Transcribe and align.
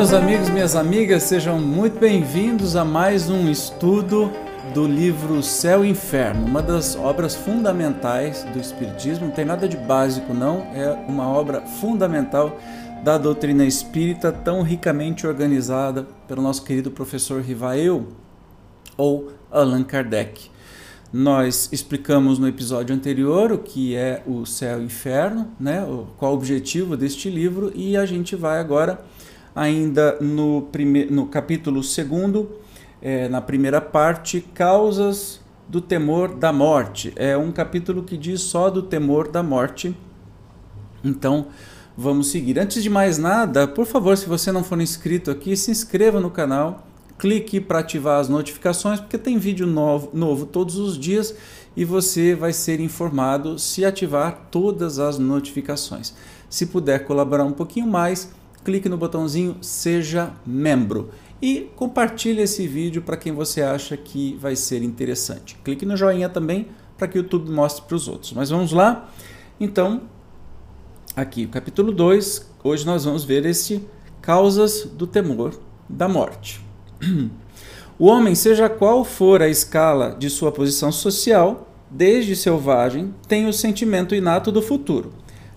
meus 0.00 0.14
amigos, 0.14 0.48
minhas 0.48 0.74
amigas, 0.76 1.24
sejam 1.24 1.60
muito 1.60 2.00
bem-vindos 2.00 2.74
a 2.74 2.86
mais 2.86 3.28
um 3.28 3.50
estudo 3.50 4.32
do 4.72 4.86
livro 4.86 5.42
Céu 5.42 5.84
e 5.84 5.90
Inferno, 5.90 6.46
uma 6.46 6.62
das 6.62 6.96
obras 6.96 7.34
fundamentais 7.34 8.42
do 8.44 8.58
Espiritismo. 8.58 9.26
Não 9.26 9.34
tem 9.34 9.44
nada 9.44 9.68
de 9.68 9.76
básico, 9.76 10.32
não, 10.32 10.60
é 10.74 10.90
uma 11.06 11.28
obra 11.28 11.60
fundamental 11.60 12.58
da 13.04 13.18
doutrina 13.18 13.66
espírita, 13.66 14.32
tão 14.32 14.62
ricamente 14.62 15.26
organizada 15.26 16.06
pelo 16.26 16.40
nosso 16.40 16.64
querido 16.64 16.90
professor 16.90 17.42
Rivael 17.42 18.08
ou 18.96 19.30
Allan 19.50 19.82
Kardec. 19.82 20.50
Nós 21.12 21.68
explicamos 21.70 22.38
no 22.38 22.48
episódio 22.48 22.96
anterior 22.96 23.52
o 23.52 23.58
que 23.58 23.94
é 23.94 24.22
o 24.26 24.46
céu 24.46 24.80
e 24.80 24.86
inferno, 24.86 25.50
né? 25.60 25.86
qual 26.16 26.32
o 26.32 26.36
objetivo 26.36 26.96
deste 26.96 27.28
livro, 27.28 27.70
e 27.74 27.98
a 27.98 28.06
gente 28.06 28.34
vai 28.34 28.60
agora, 28.60 29.04
ainda 29.54 30.18
no, 30.20 30.68
prime... 30.70 31.06
no 31.06 31.26
capítulo 31.26 31.80
2, 31.80 32.46
é, 33.02 33.28
na 33.28 33.40
primeira 33.40 33.80
parte, 33.80 34.40
Causas 34.54 35.40
do 35.68 35.80
Temor 35.80 36.34
da 36.34 36.52
Morte. 36.52 37.12
É 37.16 37.36
um 37.36 37.52
capítulo 37.52 38.02
que 38.02 38.16
diz 38.16 38.40
só 38.40 38.68
do 38.70 38.82
temor 38.82 39.28
da 39.28 39.42
morte. 39.42 39.96
Então, 41.04 41.46
vamos 41.96 42.28
seguir. 42.28 42.58
Antes 42.58 42.82
de 42.82 42.90
mais 42.90 43.18
nada, 43.18 43.68
por 43.68 43.86
favor, 43.86 44.16
se 44.16 44.26
você 44.26 44.50
não 44.50 44.64
for 44.64 44.80
inscrito 44.80 45.30
aqui, 45.30 45.56
se 45.56 45.70
inscreva 45.70 46.20
no 46.20 46.30
canal 46.30 46.86
clique 47.20 47.60
para 47.60 47.80
ativar 47.80 48.18
as 48.18 48.30
notificações, 48.30 48.98
porque 48.98 49.18
tem 49.18 49.36
vídeo 49.36 49.66
novo, 49.66 50.08
novo 50.14 50.46
todos 50.46 50.78
os 50.78 50.98
dias 50.98 51.34
e 51.76 51.84
você 51.84 52.34
vai 52.34 52.52
ser 52.52 52.80
informado 52.80 53.58
se 53.58 53.84
ativar 53.84 54.48
todas 54.50 54.98
as 54.98 55.18
notificações. 55.18 56.14
Se 56.48 56.66
puder 56.66 57.04
colaborar 57.04 57.44
um 57.44 57.52
pouquinho 57.52 57.86
mais, 57.86 58.30
clique 58.64 58.88
no 58.88 58.96
botãozinho 58.96 59.56
Seja 59.60 60.32
Membro 60.46 61.10
e 61.40 61.70
compartilhe 61.76 62.42
esse 62.42 62.66
vídeo 62.66 63.02
para 63.02 63.16
quem 63.16 63.32
você 63.32 63.62
acha 63.62 63.96
que 63.96 64.36
vai 64.40 64.54
ser 64.54 64.82
interessante. 64.82 65.56
Clique 65.64 65.86
no 65.86 65.96
joinha 65.96 66.28
também 66.28 66.68
para 66.98 67.08
que 67.08 67.18
o 67.18 67.22
YouTube 67.22 67.50
mostre 67.50 67.84
para 67.86 67.96
os 67.96 68.08
outros. 68.08 68.32
Mas 68.32 68.50
vamos 68.50 68.72
lá? 68.72 69.08
Então, 69.58 70.02
aqui 71.16 71.44
o 71.44 71.48
capítulo 71.48 71.92
2, 71.92 72.50
hoje 72.62 72.84
nós 72.84 73.04
vamos 73.04 73.24
ver 73.24 73.46
esse 73.46 73.84
Causas 74.20 74.84
do 74.84 75.06
Temor 75.06 75.58
da 75.88 76.08
Morte. 76.08 76.60
O 77.98 78.06
homem, 78.06 78.34
seja 78.34 78.66
qual 78.66 79.04
for 79.04 79.42
a 79.42 79.48
escala 79.50 80.16
de 80.18 80.30
sua 80.30 80.50
posição 80.50 80.90
social, 80.90 81.68
desde 81.90 82.34
selvagem, 82.34 83.14
tem 83.28 83.46
o 83.46 83.52
sentimento 83.52 84.14
inato 84.14 84.50
do 84.50 84.62
futuro. 84.62 85.12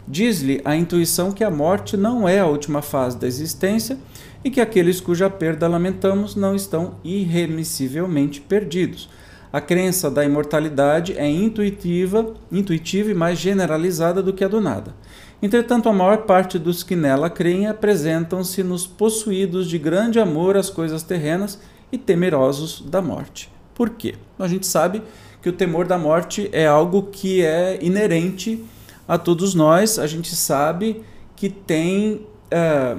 Diz-lhe 0.08 0.62
a 0.66 0.76
intuição 0.76 1.32
que 1.32 1.44
a 1.44 1.50
morte 1.50 1.96
não 1.96 2.28
é 2.28 2.40
a 2.40 2.46
última 2.46 2.82
fase 2.82 3.18
da 3.18 3.26
existência 3.26 3.98
e 4.44 4.52
que 4.52 4.60
aqueles 4.60 5.00
cuja 5.00 5.30
perda 5.30 5.68
lamentamos 5.68 6.36
não 6.36 6.54
estão 6.54 6.95
irremissivelmente 7.04 8.42
perdidos. 8.42 9.10
A 9.52 9.62
crença 9.62 10.10
da 10.10 10.26
imortalidade 10.26 11.18
é 11.18 11.30
intuitiva, 11.30 12.34
intuitiva 12.52 13.12
e 13.12 13.14
mais 13.14 13.38
generalizada 13.38 14.22
do 14.22 14.34
que 14.34 14.44
a 14.44 14.48
do 14.48 14.60
nada. 14.60 14.94
Entretanto, 15.42 15.88
a 15.88 15.94
maior 15.94 16.23
parte 16.23 16.58
dos 16.58 16.84
que 16.84 16.95
nela 16.95 17.30
creem 17.30 17.67
apresentam-se 17.67 18.64
nos 18.64 18.88
possuídos 18.88 19.70
de 19.70 19.78
grande 19.78 20.20
amor 20.20 20.58
às 20.58 20.70
coisas 20.70 21.04
terrenas 21.04 21.60
e 21.92 21.98
temerosos 21.98 22.82
da 22.82 23.02
morte. 23.02 23.52
Por 23.76 23.92
quê? 23.92 24.16
A 24.40 24.48
gente 24.48 24.66
sabe 24.66 25.04
que 25.42 25.50
o 25.50 25.54
temor 25.54 25.86
da 25.86 25.98
morte 25.98 26.50
é 26.52 26.66
algo 26.66 27.04
que 27.12 27.44
é 27.44 27.78
inerente 27.82 28.64
a 29.08 29.18
todos 29.18 29.54
nós. 29.54 30.00
A 30.00 30.08
gente 30.08 30.36
sabe 30.36 31.04
que 31.36 31.50
tem 31.50 32.26
é, 32.50 32.95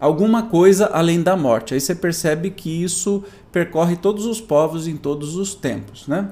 alguma 0.00 0.44
coisa 0.44 0.86
além 0.86 1.22
da 1.22 1.36
morte. 1.36 1.74
Aí 1.74 1.80
você 1.80 1.94
percebe 1.94 2.50
que 2.50 2.82
isso 2.82 3.22
percorre 3.52 3.96
todos 3.96 4.26
os 4.26 4.40
povos 4.40 4.86
em 4.86 4.96
todos 4.96 5.36
os 5.36 5.54
tempos, 5.54 6.06
né? 6.06 6.30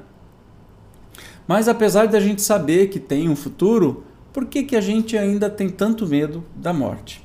Mas 1.47 1.69
apesar 1.69 2.07
de 2.07 2.17
a 2.17 2.21
gente 2.21 2.43
saber 2.43 2.89
que 2.89 2.99
tem 2.99 3.29
um 3.29 3.37
futuro, 3.37 4.05
por 4.33 4.47
que, 4.47 4.65
que 4.65 4.77
a 4.77 4.81
gente 4.81 5.17
ainda 5.17 5.49
tem 5.49 5.69
tanto 5.69 6.07
medo 6.07 6.45
da 6.57 6.73
morte? 6.73 7.25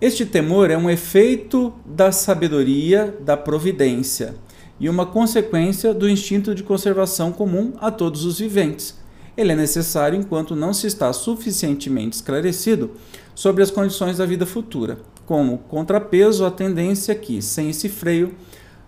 Este 0.00 0.24
temor 0.24 0.70
é 0.70 0.78
um 0.78 0.88
efeito 0.88 1.74
da 1.84 2.10
sabedoria, 2.10 3.14
da 3.20 3.36
providência 3.36 4.34
e 4.78 4.88
uma 4.88 5.04
consequência 5.04 5.92
do 5.92 6.08
instinto 6.08 6.54
de 6.54 6.62
conservação 6.62 7.32
comum 7.32 7.74
a 7.78 7.90
todos 7.90 8.24
os 8.24 8.38
viventes. 8.38 8.99
Ele 9.40 9.52
é 9.52 9.56
necessário 9.56 10.18
enquanto 10.18 10.54
não 10.54 10.74
se 10.74 10.86
está 10.86 11.10
suficientemente 11.14 12.16
esclarecido 12.16 12.90
sobre 13.34 13.62
as 13.62 13.70
condições 13.70 14.18
da 14.18 14.26
vida 14.26 14.44
futura, 14.44 14.98
como 15.24 15.56
contrapeso 15.56 16.44
à 16.44 16.50
tendência 16.50 17.14
que, 17.14 17.40
sem 17.40 17.70
esse 17.70 17.88
freio, 17.88 18.34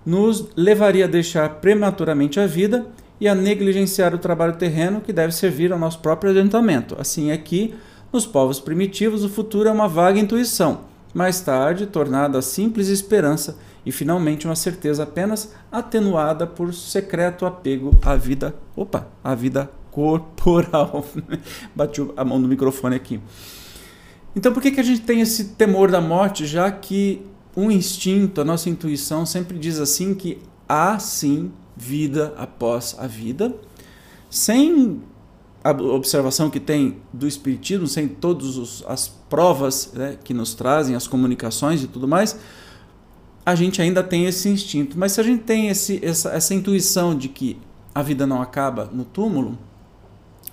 nos 0.04 0.50
levaria 0.54 1.06
a 1.06 1.08
deixar 1.08 1.48
prematuramente 1.62 2.38
a 2.38 2.46
vida 2.46 2.86
e 3.18 3.26
a 3.26 3.34
negligenciar 3.34 4.14
o 4.14 4.18
trabalho 4.18 4.56
terreno 4.56 5.00
que 5.00 5.10
deve 5.10 5.32
servir 5.32 5.72
ao 5.72 5.78
nosso 5.78 6.00
próprio 6.00 6.32
adiantamento. 6.32 6.96
Assim 7.00 7.30
é 7.30 7.36
que, 7.38 7.74
nos 8.12 8.26
povos 8.26 8.60
primitivos, 8.60 9.24
o 9.24 9.30
futuro 9.30 9.70
é 9.70 9.72
uma 9.72 9.88
vaga 9.88 10.20
intuição, 10.20 10.80
mais 11.14 11.40
tarde 11.40 11.86
tornada 11.86 12.40
a 12.40 12.42
simples 12.42 12.88
esperança 12.88 13.56
e 13.86 13.90
finalmente 13.90 14.44
uma 14.44 14.54
certeza 14.54 15.04
apenas 15.04 15.54
atenuada 15.72 16.46
por 16.46 16.74
secreto 16.74 17.46
apego 17.46 17.96
à 18.02 18.16
vida, 18.16 18.54
opa, 18.76 19.08
à 19.24 19.34
vida 19.34 19.70
corporal. 19.92 21.04
Bati 21.76 22.00
a 22.16 22.24
mão 22.24 22.40
no 22.40 22.48
microfone 22.48 22.96
aqui. 22.96 23.20
Então, 24.34 24.52
por 24.52 24.60
que, 24.60 24.72
que 24.72 24.80
a 24.80 24.84
gente 24.84 25.02
tem 25.02 25.20
esse 25.20 25.50
temor 25.50 25.90
da 25.90 26.00
morte, 26.00 26.46
já 26.46 26.70
que 26.72 27.22
um 27.56 27.70
instinto, 27.70 28.40
a 28.40 28.44
nossa 28.44 28.68
intuição 28.68 29.24
sempre 29.24 29.58
diz 29.58 29.78
assim 29.78 30.14
que 30.14 30.38
há 30.66 30.98
sim 30.98 31.52
vida 31.76 32.34
após 32.36 32.96
a 32.98 33.06
vida, 33.06 33.54
sem 34.30 35.02
a 35.62 35.70
observação 35.70 36.48
que 36.48 36.58
tem 36.58 36.96
do 37.12 37.28
Espiritismo, 37.28 37.86
sem 37.86 38.08
todas 38.08 38.82
as 38.86 39.06
provas 39.06 39.92
né, 39.92 40.18
que 40.24 40.32
nos 40.32 40.54
trazem, 40.54 40.96
as 40.96 41.06
comunicações 41.06 41.84
e 41.84 41.86
tudo 41.86 42.08
mais, 42.08 42.38
a 43.44 43.54
gente 43.54 43.82
ainda 43.82 44.02
tem 44.02 44.24
esse 44.24 44.48
instinto. 44.48 44.98
Mas 44.98 45.12
se 45.12 45.20
a 45.20 45.24
gente 45.24 45.42
tem 45.42 45.68
esse, 45.68 46.04
essa, 46.04 46.30
essa 46.30 46.54
intuição 46.54 47.14
de 47.14 47.28
que 47.28 47.58
a 47.94 48.02
vida 48.02 48.26
não 48.26 48.40
acaba 48.40 48.88
no 48.92 49.04
túmulo, 49.04 49.58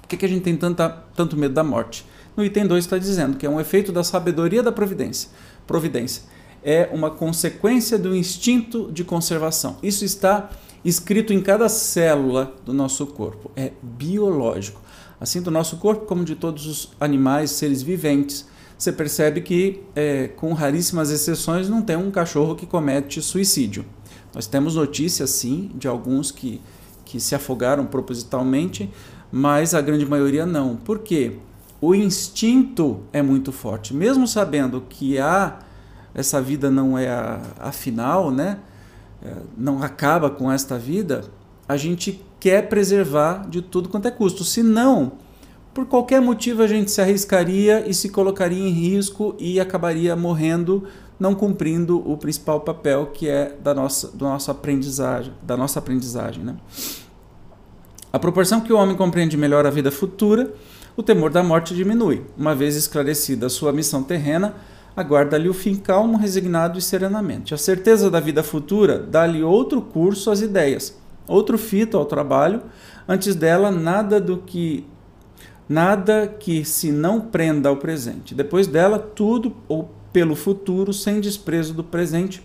que, 0.10 0.18
que 0.18 0.26
a 0.26 0.30
gente 0.30 0.42
tem 0.42 0.58
tanta, 0.58 0.90
tanto 1.16 1.38
medo 1.38 1.54
da 1.54 1.64
morte? 1.64 2.06
No 2.36 2.44
item 2.44 2.68
2 2.68 2.84
está 2.84 2.98
dizendo 2.98 3.38
que 3.38 3.46
é 3.46 3.50
um 3.50 3.60
efeito 3.60 3.92
da 3.92 4.04
sabedoria 4.04 4.64
da 4.64 4.72
providência. 4.72 5.30
Providência 5.66 6.24
é 6.64 6.90
uma 6.92 7.10
consequência 7.10 7.98
do 7.98 8.16
instinto 8.16 8.92
de 8.92 9.04
conservação. 9.04 9.78
Isso 9.82 10.04
está 10.04 10.50
escrito 10.84 11.34
em 11.34 11.42
cada 11.42 11.70
célula 11.70 12.54
do 12.66 12.74
nosso 12.74 13.06
corpo. 13.08 13.52
É 13.56 13.72
biológico. 13.82 14.82
Assim 15.20 15.42
do 15.42 15.52
nosso 15.52 15.78
corpo 15.78 16.06
como 16.06 16.24
de 16.24 16.36
todos 16.36 16.66
os 16.66 16.92
animais, 17.00 17.52
seres 17.52 17.82
viventes. 17.82 18.48
Você 18.78 18.92
percebe 18.92 19.42
que, 19.42 19.84
é, 19.94 20.30
com 20.30 20.54
raríssimas 20.54 21.12
exceções, 21.12 21.68
não 21.68 21.82
tem 21.82 21.98
um 21.98 22.10
cachorro 22.10 22.56
que 22.56 22.66
comete 22.66 23.22
suicídio. 23.22 23.86
Nós 24.34 24.48
temos 24.48 24.76
notícias, 24.76 25.32
sim, 25.32 25.72
de 25.76 25.88
alguns 25.88 26.32
que, 26.32 26.62
que 27.04 27.20
se 27.20 27.36
afogaram 27.36 27.86
propositalmente, 27.86 28.90
mas 29.32 29.74
a 29.74 29.82
grande 29.82 30.06
maioria 30.06 30.46
não. 30.46 30.76
Por 30.76 31.00
quê? 31.00 31.38
O 31.82 31.96
instinto 31.96 33.02
é 33.14 33.22
muito 33.22 33.52
forte. 33.52 33.94
Mesmo 33.94 34.28
sabendo 34.28 34.84
que 34.90 35.18
há 35.18 35.60
essa 36.14 36.42
vida 36.42 36.70
não 36.70 36.98
é 36.98 37.10
a, 37.10 37.42
a 37.60 37.72
final, 37.72 38.32
né? 38.32 38.60
É, 39.24 39.34
não 39.58 39.84
acaba 39.84 40.30
com 40.30 40.52
esta 40.52 40.78
vida, 40.78 41.26
a 41.68 41.76
gente 41.76 42.24
quer 42.40 42.70
preservar 42.70 43.48
de 43.50 43.62
tudo 43.62 43.90
quanto 43.90 44.08
é 44.08 44.12
custo. 44.12 44.44
Se 44.44 44.64
não, 44.64 45.14
por 45.74 45.86
qualquer 45.86 46.22
motivo 46.22 46.64
a 46.64 46.68
gente 46.68 46.90
se 46.90 47.02
arriscaria 47.02 47.88
e 47.88 47.94
se 47.94 48.10
colocaria 48.10 48.68
em 48.68 48.72
risco 48.72 49.36
e 49.38 49.60
acabaria 49.60 50.16
morrendo, 50.16 50.86
não 51.20 51.36
cumprindo 51.36 52.00
o 52.10 52.18
principal 52.18 52.62
papel 52.62 53.08
que 53.08 53.28
é 53.28 53.56
da 53.62 53.74
nossa, 53.74 54.08
do 54.08 54.26
nosso 54.26 54.50
aprendizagem, 54.50 55.34
da 55.44 55.58
nossa 55.58 55.80
aprendizagem. 55.80 56.44
Né? 56.44 56.56
A 58.12 58.18
proporção 58.18 58.60
que 58.60 58.74
o 58.74 58.78
homem 58.78 58.96
compreende 58.96 59.38
melhor 59.38 59.68
a 59.68 59.70
vida 59.70 59.92
futura, 59.92 60.52
o 60.98 61.04
temor 61.04 61.30
da 61.30 61.44
morte 61.44 61.76
diminui. 61.76 62.24
Uma 62.36 62.56
vez 62.56 62.76
esclarecida 62.76 63.46
a 63.46 63.50
sua 63.50 63.72
missão 63.72 64.02
terrena, 64.02 64.56
aguarda-lhe 64.96 65.48
o 65.48 65.54
fim 65.54 65.76
calmo, 65.76 66.18
resignado 66.18 66.80
e 66.80 66.82
serenamente. 66.82 67.54
A 67.54 67.58
certeza 67.58 68.10
da 68.10 68.20
vida 68.20 68.42
futura 68.42 68.98
dá-lhe 68.98 69.44
outro 69.44 69.80
curso 69.80 70.32
às 70.32 70.42
ideias, 70.42 70.98
outro 71.28 71.56
fito 71.56 71.98
ao 71.98 72.06
trabalho. 72.06 72.64
Antes 73.08 73.36
dela, 73.36 73.70
nada 73.70 74.20
do 74.20 74.38
que 74.38 74.88
nada 75.68 76.26
que 76.26 76.66
se 76.66 76.92
não 76.92 77.22
prenda 77.22 77.70
ao 77.70 77.78
presente. 77.78 78.34
Depois 78.34 78.66
dela, 78.66 78.98
tudo 78.98 79.56
ou 79.68 79.88
pelo 80.12 80.36
futuro, 80.36 80.92
sem 80.92 81.22
desprezo 81.22 81.76
do 81.76 81.84
presente, 81.84 82.44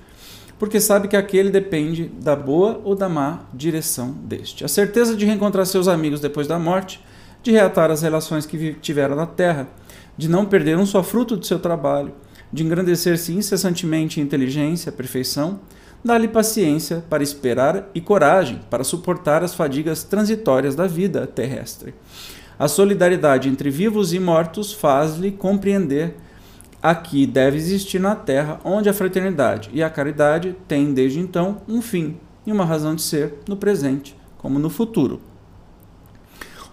porque 0.59 0.81
sabe 0.81 1.09
que 1.09 1.17
aquele 1.17 1.51
depende 1.51 2.07
da 2.21 2.37
boa 2.37 2.81
ou 2.85 2.95
da 2.95 3.09
má 3.09 3.41
direção 3.53 4.13
deste. 4.13 4.65
A 4.65 4.69
certeza 4.69 5.17
de 5.17 5.27
reencontrar 5.27 5.67
seus 5.67 5.89
amigos 5.89 6.21
depois 6.21 6.47
da 6.47 6.59
morte, 6.59 7.05
de 7.43 7.51
reatar 7.51 7.91
as 7.91 8.03
relações 8.03 8.47
que 8.47 8.75
tiveram 8.75 9.17
na 9.17 9.27
terra, 9.27 9.69
de 10.17 10.29
não 10.29 10.47
perder 10.47 10.79
um 10.79 10.87
só 10.87 11.03
fruto 11.03 11.37
do 11.37 11.45
seu 11.45 11.59
trabalho, 11.59 12.15
de 12.53 12.63
engrandecer-se 12.63 13.33
incessantemente 13.33 14.21
em 14.21 14.23
inteligência, 14.23 14.93
perfeição, 14.93 15.61
dá-lhe 16.05 16.29
paciência 16.29 17.03
para 17.09 17.23
esperar 17.23 17.91
e 17.95 18.01
coragem 18.01 18.61
para 18.71 18.85
suportar 18.85 19.43
as 19.43 19.55
fadigas 19.55 20.05
transitórias 20.05 20.75
da 20.75 20.87
vida 20.87 21.27
terrestre. 21.27 21.95
A 22.59 22.69
solidariedade 22.69 23.49
entre 23.49 23.71
vivos 23.71 24.13
e 24.13 24.21
mortos 24.21 24.73
faz-lhe 24.73 25.33
compreender 25.33 26.15
aqui 26.85 27.27
deve 27.27 27.57
existir 27.57 27.99
na 27.99 28.15
Terra, 28.15 28.61
onde 28.63 28.91
a 28.91 28.93
fraternidade 28.93 29.71
e 29.73 29.83
a 29.83 29.89
caridade 29.89 30.55
têm 30.69 30.93
desde 30.93 31.19
então 31.19 31.63
um 31.67 31.81
fim 31.81 32.19
e 32.47 32.53
uma 32.53 32.67
razão 32.67 32.95
de 32.95 33.01
ser 33.01 33.39
no 33.49 33.57
presente 33.57 34.15
como 34.37 34.59
no 34.59 34.69
futuro. 34.69 35.23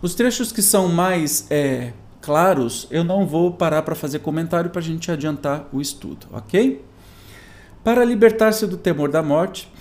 Os 0.02 0.14
trechos 0.14 0.52
que 0.52 0.62
são 0.62 0.90
mais 0.90 1.48
é, 1.50 1.94
claros, 2.20 2.90
eu 2.92 3.06
não 3.06 3.26
vou 3.26 3.54
parar 3.54 3.84
para 3.84 3.96
fazer 3.96 4.20
comentário 4.20 4.70
para 4.70 4.82
a 4.82 4.84
gente 4.84 5.10
adiantar 5.10 5.70
o 5.72 5.80
estudo, 5.80 6.28
ok? 6.34 6.84
Para 7.82 8.04
libertar-se 8.04 8.68
do 8.68 8.76
temor 8.76 9.10
da 9.10 9.24
morte, 9.24 9.72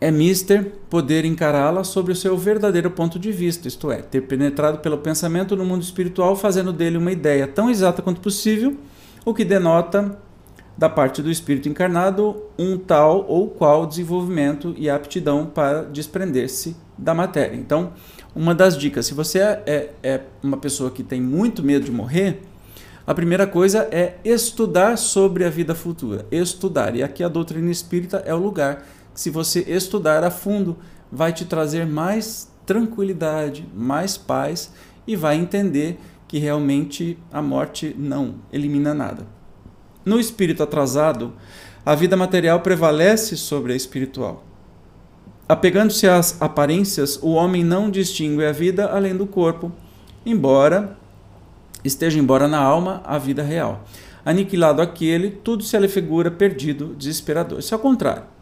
é 0.00 0.10
mister 0.10 0.72
poder 0.88 1.24
encará-la 1.24 1.82
sobre 1.82 2.12
o 2.12 2.16
seu 2.16 2.36
verdadeiro 2.36 2.90
ponto 2.90 3.18
de 3.18 3.32
vista, 3.32 3.66
isto 3.66 3.90
é, 3.90 4.00
ter 4.00 4.22
penetrado 4.22 4.78
pelo 4.78 4.98
pensamento 4.98 5.56
no 5.56 5.64
mundo 5.64 5.82
espiritual, 5.82 6.36
fazendo 6.36 6.72
dele 6.72 6.96
uma 6.96 7.10
ideia 7.10 7.46
tão 7.46 7.68
exata 7.68 8.00
quanto 8.00 8.20
possível, 8.20 8.76
o 9.24 9.34
que 9.34 9.44
denota 9.44 10.18
da 10.76 10.88
parte 10.88 11.20
do 11.20 11.30
espírito 11.30 11.68
encarnado 11.68 12.40
um 12.56 12.78
tal 12.78 13.26
ou 13.28 13.48
qual 13.48 13.84
desenvolvimento 13.84 14.72
e 14.78 14.88
aptidão 14.88 15.46
para 15.46 15.82
desprender-se 15.82 16.76
da 16.96 17.12
matéria. 17.12 17.56
Então, 17.56 17.92
uma 18.34 18.54
das 18.54 18.78
dicas, 18.78 19.06
se 19.06 19.14
você 19.14 19.40
é, 19.40 19.62
é, 19.66 19.90
é 20.04 20.20
uma 20.40 20.56
pessoa 20.56 20.92
que 20.92 21.02
tem 21.02 21.20
muito 21.20 21.64
medo 21.64 21.84
de 21.84 21.90
morrer, 21.90 22.40
a 23.04 23.12
primeira 23.14 23.46
coisa 23.46 23.88
é 23.90 24.16
estudar 24.24 24.96
sobre 24.98 25.44
a 25.44 25.50
vida 25.50 25.74
futura. 25.74 26.26
Estudar. 26.30 26.94
E 26.94 27.02
aqui 27.02 27.24
a 27.24 27.28
doutrina 27.28 27.70
espírita 27.70 28.22
é 28.24 28.34
o 28.34 28.38
lugar 28.38 28.86
se 29.18 29.30
você 29.30 29.64
estudar 29.66 30.22
a 30.22 30.30
fundo, 30.30 30.78
vai 31.10 31.32
te 31.32 31.44
trazer 31.44 31.84
mais 31.84 32.48
tranquilidade, 32.64 33.66
mais 33.74 34.16
paz 34.16 34.72
e 35.08 35.16
vai 35.16 35.34
entender 35.34 35.98
que 36.28 36.38
realmente 36.38 37.18
a 37.32 37.42
morte 37.42 37.96
não 37.98 38.36
elimina 38.52 38.94
nada. 38.94 39.26
No 40.04 40.20
espírito 40.20 40.62
atrasado, 40.62 41.32
a 41.84 41.96
vida 41.96 42.16
material 42.16 42.60
prevalece 42.60 43.36
sobre 43.36 43.72
a 43.72 43.76
espiritual. 43.76 44.44
Apegando-se 45.48 46.06
às 46.06 46.40
aparências, 46.40 47.18
o 47.20 47.30
homem 47.30 47.64
não 47.64 47.90
distingue 47.90 48.44
a 48.44 48.52
vida 48.52 48.86
além 48.86 49.16
do 49.16 49.26
corpo, 49.26 49.72
embora 50.24 50.96
esteja 51.84 52.20
embora 52.20 52.46
na 52.46 52.60
alma 52.60 53.02
a 53.04 53.18
vida 53.18 53.42
real. 53.42 53.82
Aniquilado 54.24 54.80
aquele, 54.80 55.28
tudo 55.28 55.64
se 55.64 55.76
lhe 55.76 55.88
figura 55.88 56.30
perdido, 56.30 56.94
desesperador. 56.96 57.60
Se 57.62 57.74
ao 57.74 57.80
contrário, 57.80 58.37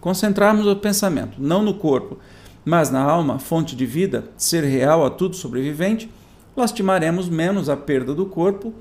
concentrarmos 0.00 0.66
o 0.66 0.76
pensamento 0.76 1.40
não 1.40 1.62
no 1.62 1.74
corpo, 1.74 2.18
mas 2.64 2.90
na 2.90 3.00
alma, 3.00 3.38
fonte 3.38 3.74
de 3.74 3.86
vida, 3.86 4.24
ser 4.36 4.62
real 4.62 5.04
a 5.04 5.10
tudo 5.10 5.34
sobrevivente, 5.34 6.10
lastimaremos 6.56 7.28
menos 7.28 7.68
a 7.68 7.76
perda 7.76 8.14
do 8.14 8.26
corpo, 8.26 8.74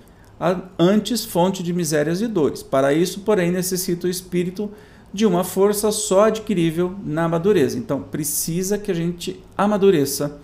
antes 0.78 1.24
fonte 1.26 1.64
de 1.64 1.74
misérias 1.74 2.22
e 2.22 2.28
dores. 2.28 2.62
Para 2.62 2.94
isso, 2.94 3.22
porém, 3.22 3.52
necessita 3.52 4.08
o 4.08 4.10
espírito 4.10 4.70
de 5.14 5.26
uma 5.26 5.44
força 5.44 5.92
só 5.92 6.26
adquirível 6.26 6.96
na 7.04 7.24
amadureza. 7.24 7.78
Então, 7.78 8.02
precisa 8.02 8.78
que 8.78 8.92
a 8.92 8.94
gente 8.94 9.42
amadureça 9.58 10.38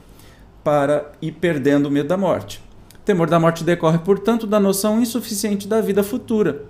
para 0.64 1.12
ir 1.22 1.34
perdendo 1.34 1.88
o 1.88 1.92
medo 1.92 2.08
da 2.08 2.18
morte. 2.18 2.64
Temor 3.04 3.30
da 3.30 3.40
morte 3.40 3.64
decorre, 3.64 4.00
portanto, 4.00 4.48
da 4.48 4.60
noção 4.60 5.02
insuficiente 5.02 5.68
da 5.68 5.81
vida 5.81 6.02
futura, 6.02 6.64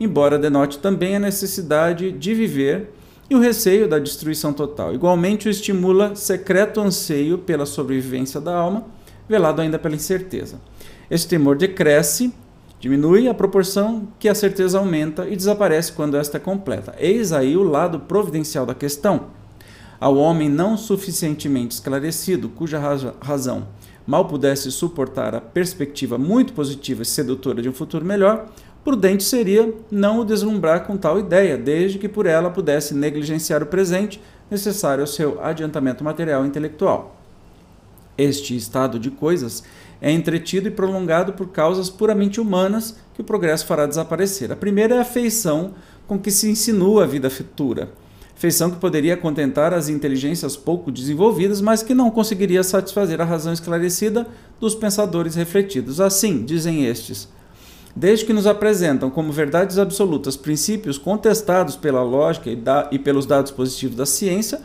embora 0.00 0.38
denote 0.38 0.78
também 0.78 1.16
a 1.16 1.20
necessidade 1.20 2.10
de 2.10 2.34
viver 2.34 2.90
e 3.28 3.34
o 3.34 3.40
receio 3.40 3.88
da 3.88 3.98
destruição 3.98 4.52
total. 4.52 4.94
Igualmente, 4.94 5.48
o 5.48 5.50
estimula 5.50 6.14
secreto 6.14 6.80
anseio 6.80 7.38
pela 7.38 7.66
sobrevivência 7.66 8.40
da 8.40 8.56
alma, 8.56 8.84
velado 9.28 9.60
ainda 9.60 9.78
pela 9.78 9.94
incerteza. 9.94 10.60
Esse 11.10 11.26
temor 11.26 11.56
decresce, 11.56 12.32
diminui 12.78 13.28
à 13.28 13.34
proporção 13.34 14.08
que 14.18 14.28
a 14.28 14.34
certeza 14.34 14.78
aumenta 14.78 15.28
e 15.28 15.36
desaparece 15.36 15.92
quando 15.92 16.16
esta 16.16 16.36
é 16.36 16.40
completa. 16.40 16.94
Eis 16.98 17.32
aí 17.32 17.56
o 17.56 17.62
lado 17.62 18.00
providencial 18.00 18.64
da 18.64 18.74
questão. 18.74 19.28
Ao 19.98 20.16
homem 20.16 20.48
não 20.48 20.76
suficientemente 20.76 21.74
esclarecido, 21.74 22.48
cuja 22.48 22.78
razão 23.20 23.66
mal 24.06 24.26
pudesse 24.26 24.70
suportar 24.70 25.34
a 25.34 25.40
perspectiva 25.40 26.16
muito 26.16 26.52
positiva 26.52 27.02
e 27.02 27.06
sedutora 27.06 27.60
de 27.60 27.68
um 27.68 27.72
futuro 27.72 28.04
melhor, 28.04 28.46
prudente 28.86 29.24
seria 29.24 29.74
não 29.90 30.20
o 30.20 30.24
deslumbrar 30.24 30.86
com 30.86 30.96
tal 30.96 31.18
ideia, 31.18 31.58
desde 31.58 31.98
que 31.98 32.08
por 32.08 32.24
ela 32.24 32.50
pudesse 32.50 32.94
negligenciar 32.94 33.60
o 33.60 33.66
presente 33.66 34.22
necessário 34.48 35.02
ao 35.02 35.08
seu 35.08 35.42
adiantamento 35.42 36.04
material 36.04 36.44
e 36.44 36.46
intelectual. 36.46 37.20
Este 38.16 38.54
estado 38.56 38.96
de 39.00 39.10
coisas 39.10 39.64
é 40.00 40.12
entretido 40.12 40.68
e 40.68 40.70
prolongado 40.70 41.32
por 41.32 41.48
causas 41.48 41.90
puramente 41.90 42.40
humanas 42.40 42.96
que 43.12 43.20
o 43.20 43.24
progresso 43.24 43.66
fará 43.66 43.86
desaparecer. 43.86 44.52
A 44.52 44.56
primeira 44.56 44.94
é 44.94 45.00
a 45.00 45.04
feição 45.04 45.74
com 46.06 46.16
que 46.16 46.30
se 46.30 46.48
insinua 46.48 47.02
a 47.02 47.06
vida 47.08 47.28
futura 47.28 47.90
feição 48.36 48.70
que 48.70 48.76
poderia 48.76 49.16
contentar 49.16 49.72
as 49.72 49.88
inteligências 49.88 50.56
pouco 50.56 50.92
desenvolvidas, 50.92 51.60
mas 51.60 51.82
que 51.82 51.94
não 51.94 52.10
conseguiria 52.10 52.62
satisfazer 52.62 53.20
a 53.20 53.24
razão 53.24 53.52
esclarecida 53.52 54.26
dos 54.60 54.74
pensadores 54.74 55.34
refletidos. 55.34 56.00
Assim, 56.00 56.44
dizem 56.44 56.84
estes, 56.84 57.28
desde 57.96 58.26
que 58.26 58.32
nos 58.32 58.46
apresentam 58.46 59.08
como 59.08 59.32
verdades 59.32 59.78
absolutas 59.78 60.36
princípios 60.36 60.98
contestados 60.98 61.74
pela 61.74 62.02
lógica 62.02 62.50
e, 62.50 62.54
da, 62.54 62.88
e 62.92 62.98
pelos 62.98 63.24
dados 63.24 63.50
positivos 63.50 63.96
da 63.96 64.04
ciência, 64.04 64.60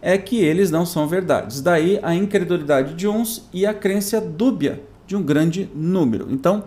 é 0.00 0.16
que 0.18 0.42
eles 0.42 0.70
não 0.70 0.84
são 0.84 1.06
verdades. 1.06 1.60
Daí 1.60 2.00
a 2.02 2.14
incredulidade 2.14 2.94
de 2.94 3.06
uns 3.06 3.46
e 3.52 3.66
a 3.66 3.74
crença 3.74 4.20
dúbia 4.20 4.82
de 5.06 5.14
um 5.14 5.22
grande 5.22 5.70
número. 5.74 6.26
Então, 6.30 6.64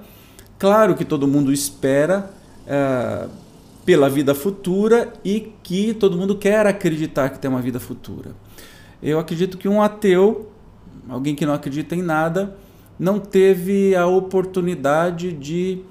claro 0.60 0.96
que 0.96 1.04
todo 1.04 1.28
mundo 1.28 1.52
espera. 1.52 2.31
Uh, 2.66 3.46
pela 3.86 4.10
vida 4.10 4.34
futura 4.34 5.13
e 5.24 5.54
que 5.62 5.94
todo 5.94 6.18
mundo 6.18 6.36
quer 6.36 6.66
acreditar 6.66 7.30
que 7.30 7.38
tem 7.38 7.50
uma 7.50 7.62
vida 7.62 7.79
futura. 7.79 8.32
Eu 9.01 9.20
acredito 9.20 9.58
que 9.58 9.70
um 9.70 9.82
ateu, 9.82 10.51
alguém 11.08 11.36
que 11.36 11.46
não 11.46 11.53
acredita 11.53 11.96
em 11.96 12.01
nada, 12.01 12.58
não 12.98 13.20
teve 13.20 13.96
a 13.96 14.08
oportunidade 14.08 15.32
de 15.32 15.82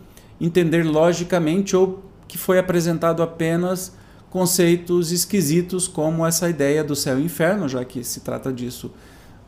entender 0.41 0.83
logicamente 0.83 1.77
ou 1.77 2.03
que 2.27 2.39
foi 2.39 2.59
apresentado 2.59 3.23
apenas 3.23 3.97
conceitos 4.31 5.13
esquisitos 5.13 5.87
como 5.87 6.27
essa 6.27 6.49
ideia 6.49 6.83
do 6.83 6.97
céu 6.97 7.21
e 7.21 7.25
inferno, 7.25 7.69
já 7.69 7.85
que 7.85 8.03
se 8.03 8.21
trata 8.21 8.53
disso 8.53 8.93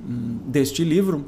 hum, 0.00 0.38
deste 0.46 0.84
livro, 0.84 1.26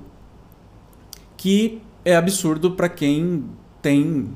que 1.37 1.83
é 2.05 2.15
absurdo 2.15 2.73
para 2.73 2.89
quem 2.89 3.45
tem 3.83 4.29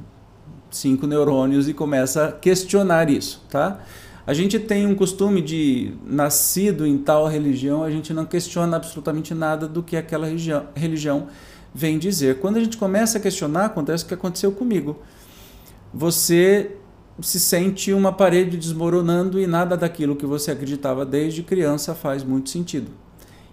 cinco 0.71 1.07
neurônios 1.07 1.69
e 1.69 1.75
começa 1.75 2.27
a 2.27 2.33
questionar 2.33 3.09
isso, 3.11 3.45
tá? 3.49 3.81
A 4.27 4.33
gente 4.33 4.59
tem 4.59 4.87
um 4.87 4.95
costume 4.95 5.41
de, 5.41 5.95
nascido 6.07 6.87
em 6.87 6.97
tal 6.97 7.27
religião, 7.27 7.83
a 7.83 7.91
gente 7.91 8.13
não 8.13 8.25
questiona 8.25 8.77
absolutamente 8.77 9.35
nada 9.35 9.67
do 9.67 9.83
que 9.83 9.97
aquela 9.97 10.27
religião, 10.27 10.67
religião 10.75 11.27
vem 11.75 11.99
dizer. 11.99 12.39
Quando 12.39 12.57
a 12.57 12.61
gente 12.61 12.77
começa 12.77 13.19
a 13.19 13.21
questionar, 13.21 13.67
acontece 13.67 14.05
o 14.05 14.07
que 14.07 14.15
aconteceu 14.15 14.53
comigo. 14.53 14.99
Você 15.93 16.77
se 17.21 17.39
sente 17.39 17.93
uma 17.93 18.13
parede 18.13 18.57
desmoronando 18.57 19.39
e 19.39 19.47
nada 19.47 19.77
daquilo 19.77 20.17
que 20.17 20.25
você 20.25 20.51
acreditava 20.51 21.05
desde 21.05 21.43
criança 21.43 21.95
faz 21.95 22.25
muito 22.25 22.49
sentido. 22.51 22.91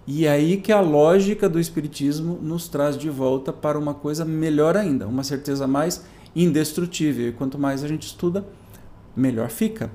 E 0.08 0.26
é 0.26 0.32
aí 0.32 0.58
que 0.58 0.72
a 0.72 0.80
lógica 0.80 1.48
do 1.48 1.60
Espiritismo 1.60 2.40
nos 2.42 2.68
traz 2.68 2.98
de 2.98 3.10
volta 3.10 3.54
para 3.54 3.78
uma 3.78 3.94
coisa 3.94 4.26
melhor 4.26 4.76
ainda, 4.76 5.08
uma 5.08 5.24
certeza 5.24 5.68
mais 5.68 6.04
indestrutível. 6.36 7.28
E 7.28 7.32
quanto 7.32 7.60
mais 7.60 7.84
a 7.84 7.88
gente 7.88 8.08
estuda, 8.08 8.46
melhor 9.16 9.50
fica. 9.50 9.92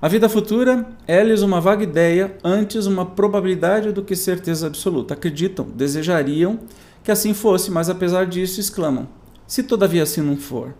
A 0.00 0.08
vida 0.08 0.28
futura 0.28 0.88
é-lhes 1.06 1.42
uma 1.42 1.60
vaga 1.60 1.84
ideia, 1.84 2.36
antes 2.44 2.86
uma 2.86 3.06
probabilidade 3.06 3.92
do 3.92 4.02
que 4.02 4.14
certeza 4.14 4.66
absoluta. 4.66 5.14
Acreditam, 5.14 5.64
desejariam 5.64 6.60
que 7.02 7.10
assim 7.10 7.32
fosse, 7.32 7.70
mas 7.70 7.88
apesar 7.88 8.26
disso 8.26 8.60
exclamam: 8.60 9.08
se 9.46 9.62
todavia 9.62 10.02
assim 10.02 10.20
não 10.20 10.36
for. 10.36 10.74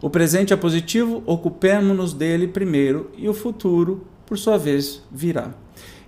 O 0.00 0.10
presente 0.10 0.52
é 0.52 0.56
positivo, 0.56 1.22
ocupemos-nos 1.26 2.12
dele 2.12 2.46
primeiro 2.46 3.10
e 3.16 3.28
o 3.28 3.34
futuro, 3.34 4.06
por 4.26 4.36
sua 4.36 4.58
vez, 4.58 5.02
virá. 5.10 5.50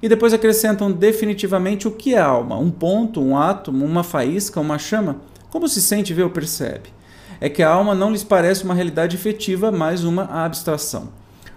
E 0.02 0.09
depois 0.09 0.33
acrescentam 0.33 0.93
definitivamente 0.93 1.88
o 1.88 1.90
que 1.90 2.14
é 2.14 2.19
alma: 2.19 2.59
um 2.59 2.71
ponto, 2.71 3.21
um 3.21 3.37
átomo, 3.37 3.85
uma 3.85 4.05
faísca, 4.05 4.61
uma 4.61 4.78
chama. 4.78 5.17
Como 5.50 5.69
se 5.69 5.81
sente, 5.81 6.12
vê 6.12 6.23
ou 6.23 6.31
percebe? 6.31 6.90
É 7.40 7.49
que 7.49 7.62
a 7.62 7.71
alma 7.71 7.95
não 7.95 8.11
lhes 8.11 8.25
parece 8.25 8.64
uma 8.64 8.75
realidade 8.75 9.17
efetiva, 9.17 9.73
mas 9.73 10.05
uma 10.05 10.25
abstração. 10.25 11.09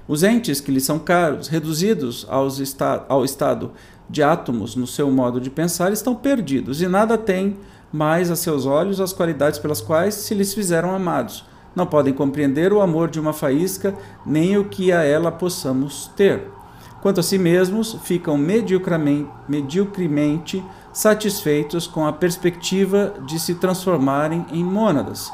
Os 0.07 0.24
entes 0.24 0.60
que 0.60 0.71
lhes 0.71 0.83
são 0.83 1.00
caros, 1.00 1.48
reduzidos 1.48 2.27
esta 2.60 3.05
ao 3.07 3.24
estado 3.24 3.71
de 4.10 4.21
átomos 4.21 4.75
no 4.75 4.86
seu 4.86 5.10
modo 5.10 5.39
de 5.39 5.50
pensar, 5.50 5.91
estão 5.91 6.13
perdidos 6.13 6.81
e 6.81 6.88
nada 6.88 7.17
têm 7.17 7.57
mas 7.91 8.31
a 8.31 8.36
seus 8.36 8.65
olhos 8.65 9.00
as 9.00 9.13
qualidades 9.13 9.60
pelas 9.60 9.81
quais 9.81 10.13
se 10.15 10.33
lhes 10.33 10.53
fizeram 10.53 10.95
amados. 10.95 11.45
Não 11.75 11.86
podem 11.86 12.13
compreender 12.13 12.74
o 12.74 12.81
amor 12.81 13.10
de 13.10 13.19
uma 13.19 13.33
faísca, 13.33 13.95
nem 14.25 14.57
o 14.57 14.65
que 14.65 14.91
a 14.91 15.03
ela 15.03 15.31
possamos 15.31 16.12
ter. 16.15 16.50
Quanto 17.01 17.19
a 17.19 17.24
si 17.24 17.38
mesmos, 17.38 17.98
ficam 18.03 18.38
mediocremente, 18.38 19.29
mediocremente 19.48 20.63
satisfeitos 20.93 21.88
com 21.88 22.05
a 22.05 22.13
perspectiva 22.13 23.13
de 23.25 23.39
se 23.39 23.55
transformarem 23.55 24.45
em 24.51 24.63
mônadas. 24.63 25.31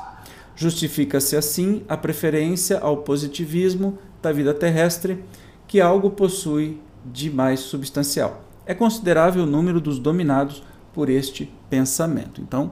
Justifica-se 0.55 1.35
assim 1.35 1.83
a 1.89 1.97
preferência 1.97 2.79
ao 2.79 2.97
positivismo 2.97 3.97
da 4.21 4.31
vida 4.31 4.53
terrestre, 4.53 5.23
que 5.67 5.81
algo 5.81 6.11
possui 6.11 6.79
de 7.05 7.29
mais 7.29 7.59
substancial. 7.59 8.43
É 8.65 8.73
considerável 8.73 9.43
o 9.43 9.47
número 9.47 9.81
dos 9.81 9.99
dominados 9.99 10.63
por 10.97 11.11
este 11.11 11.47
pensamento. 11.69 12.41
Então, 12.41 12.71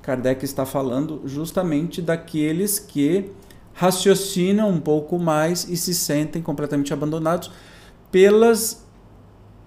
Kardec 0.00 0.42
está 0.42 0.64
falando 0.64 1.20
justamente 1.26 2.00
daqueles 2.00 2.78
que 2.78 3.32
raciocinam 3.74 4.70
um 4.70 4.80
pouco 4.80 5.18
mais 5.18 5.68
e 5.68 5.76
se 5.76 5.92
sentem 5.92 6.40
completamente 6.40 6.94
abandonados 6.94 7.50
pelas 8.10 8.82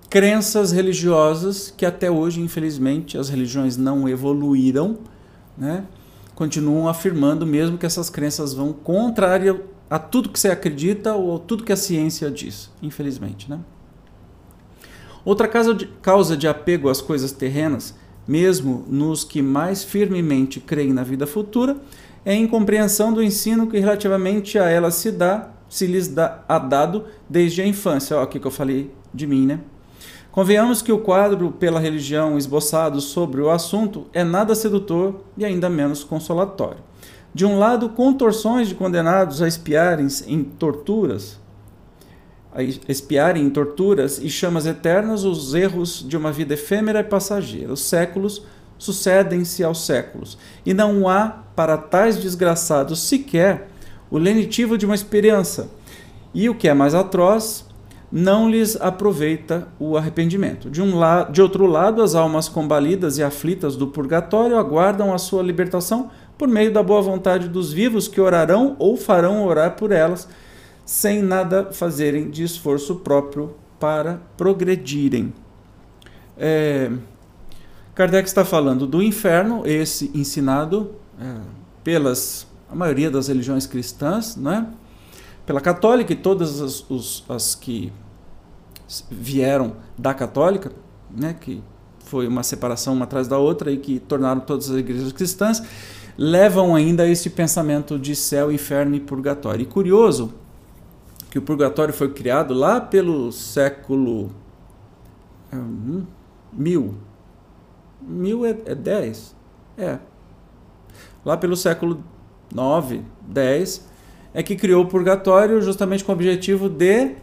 crenças 0.09 0.71
religiosas 0.71 1.69
que 1.69 1.85
até 1.85 2.09
hoje, 2.09 2.41
infelizmente, 2.41 3.15
as 3.15 3.29
religiões 3.29 3.77
não 3.77 4.09
evoluíram, 4.09 4.97
né? 5.55 5.85
continuam 6.33 6.87
afirmando 6.87 7.45
mesmo 7.45 7.77
que 7.77 7.85
essas 7.85 8.09
crenças 8.09 8.55
vão 8.55 8.73
contrário 8.73 9.65
a 9.87 9.99
tudo 9.99 10.29
que 10.29 10.39
você 10.39 10.49
acredita 10.49 11.13
ou 11.13 11.37
tudo 11.37 11.63
que 11.63 11.71
a 11.71 11.77
ciência 11.77 12.31
diz, 12.31 12.71
infelizmente. 12.81 13.47
Né? 13.47 13.59
Outra 15.25 15.47
causa 15.47 16.35
de 16.35 16.47
apego 16.47 16.89
às 16.89 17.01
coisas 17.01 17.31
terrenas, 17.31 17.93
mesmo 18.29 18.85
nos 18.87 19.23
que 19.23 19.41
mais 19.41 19.83
firmemente 19.83 20.59
creem 20.59 20.93
na 20.93 21.01
vida 21.01 21.25
futura, 21.25 21.77
é 22.23 22.35
incompreensão 22.35 23.11
do 23.11 23.23
ensino 23.23 23.65
que 23.65 23.79
relativamente 23.79 24.59
a 24.59 24.69
ela 24.69 24.91
se 24.91 25.11
dá, 25.11 25.49
se 25.67 25.87
lhes 25.87 26.07
dá, 26.07 26.43
a 26.47 26.59
dado 26.59 27.05
desde 27.27 27.63
a 27.63 27.65
infância. 27.65 28.15
Olha 28.15 28.25
aqui 28.25 28.39
que 28.39 28.45
eu 28.45 28.51
falei 28.51 28.91
de 29.11 29.25
mim, 29.25 29.47
né? 29.47 29.59
Convenhamos 30.31 30.83
que 30.83 30.91
o 30.91 30.99
quadro 30.99 31.51
pela 31.51 31.79
religião 31.79 32.37
esboçado 32.37 33.01
sobre 33.01 33.41
o 33.41 33.49
assunto 33.49 34.05
é 34.13 34.23
nada 34.23 34.53
sedutor 34.53 35.21
e 35.35 35.43
ainda 35.43 35.67
menos 35.67 36.03
consolatório. 36.03 36.83
De 37.33 37.47
um 37.47 37.57
lado, 37.57 37.89
contorções 37.89 38.67
de 38.67 38.75
condenados 38.75 39.41
a 39.41 39.47
espiarem 39.47 40.07
em 40.27 40.43
torturas, 40.43 41.39
a 42.53 42.63
espiarem 42.63 43.43
em 43.43 43.49
torturas 43.49 44.19
e 44.19 44.29
chamas 44.29 44.65
eternas 44.65 45.23
os 45.23 45.53
erros 45.53 46.03
de 46.07 46.17
uma 46.17 46.31
vida 46.31 46.55
efêmera 46.55 46.99
e 47.01 47.03
passageira. 47.03 47.73
Os 47.73 47.81
séculos 47.81 48.43
sucedem-se 48.77 49.63
aos 49.63 49.85
séculos, 49.85 50.37
e 50.65 50.73
não 50.73 51.07
há 51.07 51.43
para 51.55 51.77
tais 51.77 52.17
desgraçados 52.17 53.01
sequer 53.01 53.67
o 54.09 54.17
lenitivo 54.17 54.77
de 54.77 54.85
uma 54.85 54.95
esperança. 54.95 55.69
E 56.33 56.49
o 56.49 56.55
que 56.55 56.67
é 56.67 56.73
mais 56.73 56.95
atroz, 56.95 57.65
não 58.11 58.49
lhes 58.49 58.79
aproveita 58.79 59.67
o 59.79 59.95
arrependimento. 59.95 60.69
De, 60.69 60.81
um 60.81 60.97
la 60.97 61.23
de 61.23 61.41
outro 61.41 61.67
lado, 61.67 62.01
as 62.01 62.15
almas 62.15 62.49
combalidas 62.49 63.17
e 63.17 63.23
aflitas 63.23 63.75
do 63.75 63.87
purgatório 63.87 64.57
aguardam 64.57 65.13
a 65.13 65.17
sua 65.17 65.43
libertação 65.43 66.09
por 66.37 66.47
meio 66.47 66.71
da 66.71 66.81
boa 66.81 67.01
vontade 67.01 67.47
dos 67.47 67.71
vivos 67.71 68.07
que 68.07 68.19
orarão 68.19 68.75
ou 68.79 68.95
farão 68.97 69.45
orar 69.45 69.75
por 69.75 69.91
elas, 69.91 70.27
sem 70.89 71.21
nada 71.21 71.71
fazerem 71.71 72.31
de 72.31 72.43
esforço 72.43 72.95
próprio 72.95 73.53
para 73.79 74.19
progredirem. 74.35 75.31
É, 76.35 76.91
Kardec 77.93 78.27
está 78.27 78.43
falando 78.43 78.87
do 78.87 78.99
inferno, 78.99 79.61
esse 79.67 80.09
ensinado 80.15 80.95
é, 81.21 81.41
pelas 81.83 82.47
a 82.67 82.73
maioria 82.73 83.11
das 83.11 83.27
religiões 83.27 83.67
cristãs, 83.67 84.35
né? 84.35 84.67
pela 85.45 85.61
católica 85.61 86.11
e 86.11 86.15
todas 86.15 86.59
as, 86.59 86.89
os, 86.89 87.23
as 87.29 87.53
que 87.53 87.93
vieram 89.11 89.75
da 89.95 90.11
católica, 90.11 90.71
né, 91.15 91.35
que 91.39 91.61
foi 92.03 92.27
uma 92.27 92.41
separação 92.41 92.95
uma 92.95 93.03
atrás 93.03 93.27
da 93.27 93.37
outra 93.37 93.71
e 93.71 93.77
que 93.77 93.99
tornaram 93.99 94.41
todas 94.41 94.71
as 94.71 94.77
igrejas 94.77 95.11
cristãs, 95.11 95.61
levam 96.17 96.75
ainda 96.75 97.07
esse 97.07 97.29
pensamento 97.29 97.99
de 97.99 98.15
céu, 98.15 98.51
inferno 98.51 98.95
e 98.95 98.99
purgatório. 98.99 99.61
E 99.61 99.65
curioso 99.67 100.33
que 101.29 101.37
o 101.37 101.41
purgatório 101.41 101.93
foi 101.93 102.11
criado 102.11 102.53
lá 102.53 102.81
pelo 102.81 103.31
século 103.31 104.31
hum, 105.53 106.03
mil. 106.51 106.95
Mil 108.01 108.45
é, 108.45 108.57
é 108.65 108.75
dez? 108.75 109.35
É. 109.77 109.99
Lá 111.23 111.37
pelo 111.37 111.55
século 111.55 112.03
nove, 112.53 113.03
dez, 113.21 113.87
é 114.33 114.41
que 114.41 114.55
criou 114.55 114.83
o 114.83 114.87
purgatório 114.87 115.61
justamente 115.61 116.03
com 116.03 116.11
o 116.11 116.15
objetivo 116.15 116.69
de 116.69 117.15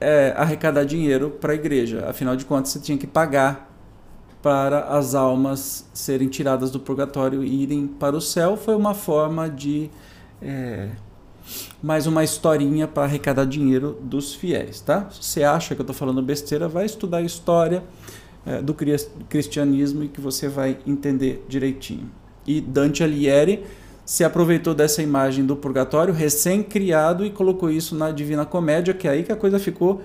é, 0.00 0.32
arrecadar 0.36 0.84
dinheiro 0.84 1.30
para 1.30 1.52
a 1.52 1.54
igreja. 1.54 2.08
Afinal 2.08 2.34
de 2.34 2.44
contas, 2.44 2.72
você 2.72 2.80
tinha 2.80 2.98
que 2.98 3.06
pagar 3.06 3.70
para 4.42 4.84
as 4.84 5.14
almas 5.14 5.88
serem 5.92 6.28
tiradas 6.28 6.70
do 6.70 6.80
purgatório 6.80 7.44
e 7.44 7.62
irem 7.62 7.86
para 7.86 8.16
o 8.16 8.20
céu. 8.20 8.56
Foi 8.56 8.74
uma 8.74 8.94
forma 8.94 9.48
de. 9.48 9.90
É, 10.40 10.88
mais 11.82 12.06
uma 12.06 12.22
historinha 12.22 12.86
para 12.86 13.04
arrecadar 13.04 13.46
dinheiro 13.46 13.98
dos 14.02 14.34
fiéis, 14.34 14.80
tá? 14.80 15.08
Se 15.10 15.22
você 15.22 15.42
acha 15.42 15.74
que 15.74 15.80
eu 15.80 15.84
estou 15.84 15.94
falando 15.94 16.20
besteira, 16.22 16.68
vai 16.68 16.84
estudar 16.84 17.18
a 17.18 17.22
história 17.22 17.82
é, 18.44 18.60
do 18.60 18.74
cristianismo 19.28 20.04
e 20.04 20.08
que 20.08 20.20
você 20.20 20.48
vai 20.48 20.78
entender 20.86 21.44
direitinho. 21.48 22.10
E 22.46 22.60
Dante 22.60 23.02
Alighieri 23.02 23.64
se 24.04 24.24
aproveitou 24.24 24.74
dessa 24.74 25.02
imagem 25.02 25.46
do 25.46 25.56
purgatório 25.56 26.12
recém-criado 26.12 27.24
e 27.24 27.30
colocou 27.30 27.70
isso 27.70 27.94
na 27.94 28.10
Divina 28.10 28.44
Comédia, 28.44 28.92
que 28.92 29.06
é 29.06 29.12
aí 29.12 29.22
que 29.22 29.32
a 29.32 29.36
coisa 29.36 29.58
ficou 29.58 30.02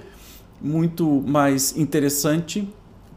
muito 0.62 1.24
mais 1.28 1.76
interessante, 1.76 2.68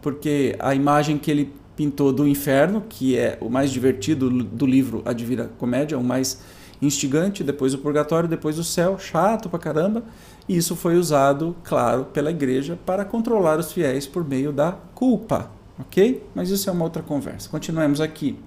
porque 0.02 0.56
a 0.58 0.74
imagem 0.74 1.18
que 1.18 1.30
ele 1.30 1.52
pintou 1.76 2.12
do 2.12 2.26
inferno, 2.26 2.82
que 2.88 3.16
é 3.16 3.38
o 3.40 3.48
mais 3.48 3.70
divertido 3.70 4.28
do 4.30 4.66
livro 4.66 5.02
A 5.04 5.12
Divina 5.12 5.48
Comédia, 5.58 5.96
o 5.96 6.02
mais 6.02 6.40
instigante, 6.80 7.42
depois 7.42 7.74
o 7.74 7.78
purgatório, 7.78 8.28
depois 8.28 8.58
o 8.58 8.64
céu, 8.64 8.98
chato 8.98 9.48
pra 9.48 9.58
caramba, 9.58 10.02
e 10.48 10.56
isso 10.56 10.76
foi 10.76 10.96
usado, 10.96 11.56
claro, 11.64 12.06
pela 12.06 12.30
igreja 12.30 12.78
para 12.86 13.04
controlar 13.04 13.58
os 13.58 13.72
fiéis 13.72 14.06
por 14.06 14.26
meio 14.26 14.52
da 14.52 14.72
culpa, 14.94 15.50
ok? 15.78 16.24
Mas 16.34 16.50
isso 16.50 16.70
é 16.70 16.72
uma 16.72 16.84
outra 16.84 17.02
conversa. 17.02 17.48
Continuemos 17.48 18.00
aqui. 18.00 18.38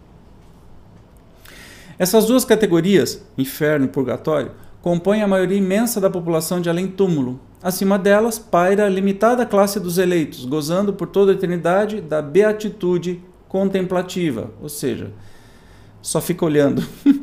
Essas 2.00 2.26
duas 2.26 2.44
categorias, 2.44 3.24
inferno 3.38 3.86
e 3.86 3.90
purgatório, 3.90 4.52
compõem 4.82 5.22
a 5.22 5.28
maioria 5.28 5.58
imensa 5.58 6.02
da 6.02 6.10
população 6.10 6.60
de 6.60 6.70
além-túmulo. 6.70 7.40
Acima 7.62 8.00
delas, 8.00 8.40
paira 8.40 8.86
a 8.86 8.90
limitada 8.90 9.46
classe 9.46 9.80
dos 9.80 10.00
eleitos, 10.00 10.46
gozando 10.46 10.94
por 10.94 11.08
toda 11.08 11.32
a 11.32 11.36
eternidade 11.36 12.02
da 12.02 12.20
beatitude 12.20 13.22
contemplativa, 13.48 14.50
ou 14.60 14.70
seja, 14.70 15.12
só 16.02 16.20
fica 16.20 16.44
olhando, 16.44 16.84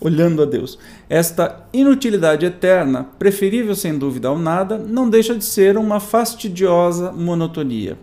olhando 0.00 0.42
a 0.42 0.44
Deus. 0.44 0.78
Esta 1.08 1.66
inutilidade 1.72 2.46
eterna, 2.46 3.06
preferível 3.18 3.74
sem 3.74 3.98
dúvida 3.98 4.28
ao 4.28 4.38
nada, 4.38 4.78
não 4.78 5.08
deixa 5.08 5.34
de 5.34 5.44
ser 5.44 5.76
uma 5.76 6.00
fastidiosa 6.00 7.12
monotonia. 7.12 7.98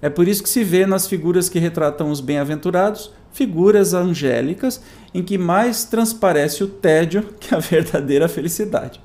É 0.00 0.10
por 0.10 0.28
isso 0.28 0.42
que 0.42 0.48
se 0.48 0.62
vê 0.62 0.84
nas 0.84 1.06
figuras 1.06 1.48
que 1.48 1.58
retratam 1.58 2.10
os 2.10 2.20
bem-aventurados 2.20 3.10
figuras 3.34 3.92
angélicas 3.92 4.80
em 5.12 5.22
que 5.22 5.36
mais 5.36 5.84
transparece 5.84 6.62
o 6.62 6.68
tédio 6.68 7.22
que 7.40 7.54
a 7.54 7.58
verdadeira 7.58 8.28
felicidade. 8.28 9.00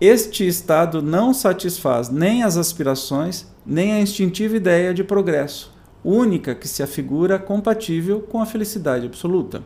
Este 0.00 0.46
estado 0.46 1.02
não 1.02 1.34
satisfaz 1.34 2.08
nem 2.08 2.42
as 2.42 2.56
aspirações, 2.56 3.46
nem 3.66 3.92
a 3.92 4.00
instintiva 4.00 4.56
ideia 4.56 4.94
de 4.94 5.04
progresso, 5.04 5.72
única 6.02 6.54
que 6.54 6.66
se 6.66 6.82
afigura 6.82 7.38
compatível 7.38 8.20
com 8.20 8.40
a 8.40 8.46
felicidade 8.46 9.06
absoluta. 9.06 9.62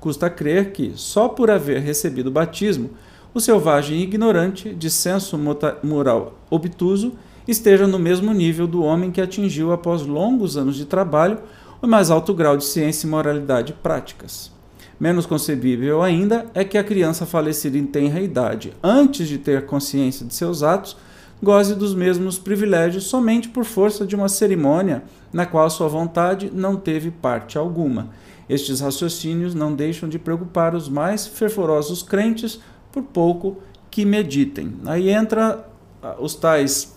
Custa 0.00 0.30
crer 0.30 0.72
que, 0.72 0.92
só 0.96 1.28
por 1.28 1.50
haver 1.50 1.80
recebido 1.80 2.28
o 2.28 2.32
batismo, 2.32 2.90
o 3.32 3.40
selvagem 3.40 4.00
ignorante, 4.00 4.74
de 4.74 4.90
senso 4.90 5.38
moral 5.82 6.38
obtuso, 6.50 7.12
esteja 7.46 7.86
no 7.86 7.98
mesmo 7.98 8.32
nível 8.32 8.66
do 8.66 8.82
homem 8.82 9.10
que 9.10 9.20
atingiu, 9.20 9.72
após 9.72 10.02
longos 10.02 10.56
anos 10.56 10.76
de 10.76 10.86
trabalho, 10.86 11.38
o 11.82 11.86
mais 11.86 12.10
alto 12.10 12.34
grau 12.34 12.56
de 12.56 12.64
ciência 12.64 13.06
e 13.06 13.10
moralidade 13.10 13.72
práticas. 13.72 14.50
Menos 14.98 15.24
concebível 15.24 16.02
ainda 16.02 16.46
é 16.52 16.62
que 16.64 16.76
a 16.76 16.84
criança 16.84 17.24
falecida 17.24 17.78
em 17.78 17.86
tenra 17.86 18.20
idade, 18.20 18.72
antes 18.82 19.28
de 19.28 19.38
ter 19.38 19.64
consciência 19.64 20.26
de 20.26 20.34
seus 20.34 20.62
atos, 20.62 20.96
goze 21.42 21.74
dos 21.74 21.94
mesmos 21.94 22.38
privilégios 22.38 23.04
somente 23.04 23.48
por 23.48 23.64
força 23.64 24.06
de 24.06 24.14
uma 24.14 24.28
cerimônia 24.28 25.02
na 25.32 25.46
qual 25.46 25.68
sua 25.70 25.88
vontade 25.88 26.50
não 26.52 26.76
teve 26.76 27.10
parte 27.10 27.56
alguma. 27.56 28.10
Estes 28.48 28.80
raciocínios 28.80 29.54
não 29.54 29.74
deixam 29.74 30.08
de 30.08 30.18
preocupar 30.18 30.74
os 30.74 30.88
mais 30.88 31.26
fervorosos 31.26 32.02
crentes, 32.02 32.60
por 32.92 33.02
pouco 33.02 33.58
que 33.90 34.04
meditem. 34.04 34.74
Aí 34.86 35.10
entra 35.10 35.66
ah, 36.02 36.16
os 36.18 36.34
tais 36.34 36.94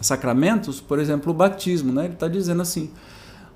sacramentos, 0.00 0.80
por 0.80 0.98
exemplo, 0.98 1.32
o 1.32 1.34
batismo, 1.34 1.92
né? 1.92 2.04
Ele 2.06 2.14
está 2.14 2.28
dizendo 2.28 2.62
assim: 2.62 2.90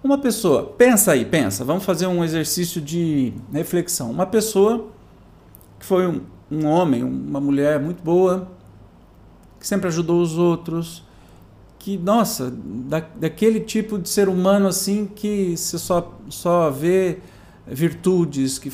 Uma 0.02 0.18
pessoa, 0.18 0.64
pensa 0.78 1.12
aí, 1.12 1.24
pensa, 1.24 1.64
vamos 1.64 1.84
fazer 1.84 2.06
um 2.06 2.22
exercício 2.22 2.80
de 2.80 3.32
reflexão. 3.52 4.10
Uma 4.10 4.26
pessoa 4.26 4.88
que 5.78 5.86
foi 5.86 6.06
um, 6.06 6.20
um 6.50 6.66
homem, 6.66 7.02
uma 7.02 7.40
mulher 7.40 7.80
muito 7.80 8.02
boa, 8.02 8.48
que 9.64 9.68
sempre 9.68 9.88
ajudou 9.88 10.20
os 10.20 10.36
outros, 10.36 11.02
que, 11.78 11.96
nossa, 11.96 12.50
da, 12.50 13.00
daquele 13.00 13.60
tipo 13.60 13.98
de 13.98 14.10
ser 14.10 14.28
humano 14.28 14.68
assim 14.68 15.06
que 15.06 15.56
você 15.56 15.78
só, 15.78 16.18
só 16.28 16.68
vê 16.68 17.20
virtudes, 17.66 18.58
que 18.58 18.70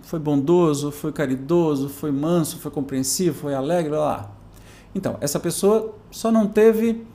foi 0.00 0.18
bondoso, 0.18 0.90
foi 0.90 1.12
caridoso, 1.12 1.90
foi 1.90 2.10
manso, 2.10 2.56
foi 2.56 2.70
compreensivo, 2.70 3.38
foi 3.38 3.54
alegre, 3.54 3.90
lá. 3.90 4.32
Então, 4.94 5.18
essa 5.20 5.38
pessoa 5.38 5.94
só 6.10 6.32
não 6.32 6.46
teve 6.46 7.06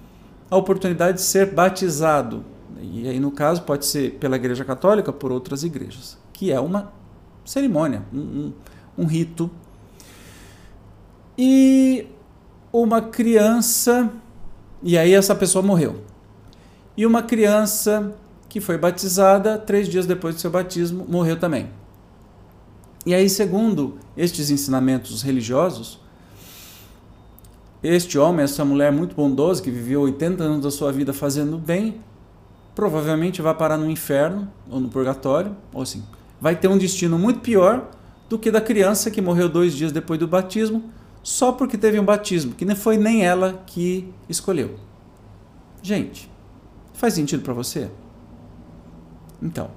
a 0.48 0.56
oportunidade 0.56 1.18
de 1.18 1.24
ser 1.24 1.56
batizado. 1.56 2.46
E 2.80 3.10
aí, 3.10 3.20
no 3.20 3.32
caso, 3.32 3.64
pode 3.64 3.88
ser 3.88 4.12
pela 4.20 4.36
Igreja 4.36 4.64
Católica, 4.64 5.12
por 5.12 5.32
outras 5.32 5.64
igrejas, 5.64 6.20
que 6.32 6.52
é 6.52 6.60
uma 6.60 6.94
cerimônia, 7.44 8.04
um, 8.14 8.20
um, 8.20 8.54
um 9.00 9.06
rito. 9.08 9.50
E 11.36 11.81
uma 12.72 13.02
criança, 13.02 14.12
e 14.82 14.98
aí 14.98 15.14
essa 15.14 15.36
pessoa 15.36 15.64
morreu. 15.64 16.02
E 16.96 17.06
uma 17.06 17.22
criança 17.22 18.16
que 18.48 18.60
foi 18.60 18.78
batizada, 18.78 19.58
três 19.58 19.88
dias 19.88 20.06
depois 20.06 20.36
do 20.36 20.42
seu 20.42 20.52
batismo, 20.52 21.06
morreu 21.08 21.38
também. 21.38 21.70
E 23.06 23.14
aí, 23.14 23.30
segundo 23.30 23.98
estes 24.16 24.50
ensinamentos 24.50 25.22
religiosos, 25.22 26.00
este 27.82 28.20
homem, 28.20 28.44
essa 28.44 28.64
mulher 28.64 28.92
muito 28.92 29.16
bondosa, 29.16 29.62
que 29.62 29.72
viveu 29.72 30.02
80 30.02 30.44
anos 30.44 30.64
da 30.64 30.70
sua 30.70 30.92
vida 30.92 31.12
fazendo 31.14 31.58
bem, 31.58 32.00
provavelmente 32.76 33.42
vai 33.42 33.56
parar 33.56 33.78
no 33.78 33.90
inferno 33.90 34.48
ou 34.70 34.80
no 34.80 34.88
purgatório, 34.88 35.56
ou 35.74 35.82
assim, 35.82 36.04
vai 36.40 36.56
ter 36.56 36.68
um 36.68 36.78
destino 36.78 37.18
muito 37.18 37.40
pior 37.40 37.90
do 38.30 38.38
que 38.38 38.52
da 38.52 38.62
criança 38.62 39.10
que 39.10 39.22
morreu 39.22 39.50
dois 39.50 39.74
dias 39.74 39.92
depois 39.92 40.20
do 40.20 40.28
batismo, 40.28 40.92
só 41.24 41.52
porque 41.52 41.78
teve 41.78 42.00
um 42.00 42.06
batismo, 42.06 42.54
que 42.54 42.66
não 42.66 42.76
foi 42.76 42.98
nem 42.98 43.24
ela 43.24 43.64
que 43.66 44.12
escolheu. 44.28 44.76
Gente, 45.82 46.30
faz 46.94 47.14
sentido 47.14 47.44
para 47.44 47.54
você? 47.54 47.90
Então, 49.42 49.70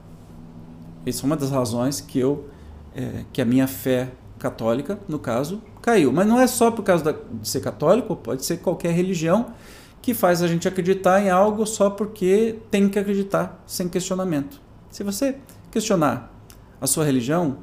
essa 1.07 1.23
é 1.23 1.27
uma 1.27 1.37
das 1.37 1.51
razões 1.51 2.01
que 2.01 2.19
eu, 2.19 2.49
é, 2.95 3.25
que 3.33 3.41
a 3.41 3.45
minha 3.45 3.67
fé 3.67 4.11
católica, 4.39 4.99
no 5.09 5.19
caso, 5.19 5.63
caiu. 5.81 6.13
Mas 6.13 6.27
não 6.27 6.41
é 6.41 6.47
só 6.47 6.71
por 6.71 6.83
causa 6.83 7.05
da, 7.05 7.13
de 7.13 7.49
ser 7.49 7.61
católico, 7.61 8.15
pode 8.17 8.45
ser 8.45 8.59
qualquer 8.59 8.93
religião 8.93 9.55
que 10.01 10.13
faz 10.13 10.43
a 10.43 10.49
gente 10.49 10.69
acreditar 10.69 11.23
em 11.23 11.31
algo 11.31 11.65
só 11.65 11.89
porque 11.89 12.59
tem 12.71 12.89
que 12.89 12.99
acreditar, 12.99 13.63
sem 13.67 13.89
questionamento. 13.89 14.61
Se 14.91 15.03
você 15.03 15.39
questionar 15.71 16.31
a 16.79 16.87
sua 16.87 17.05
religião, 17.05 17.59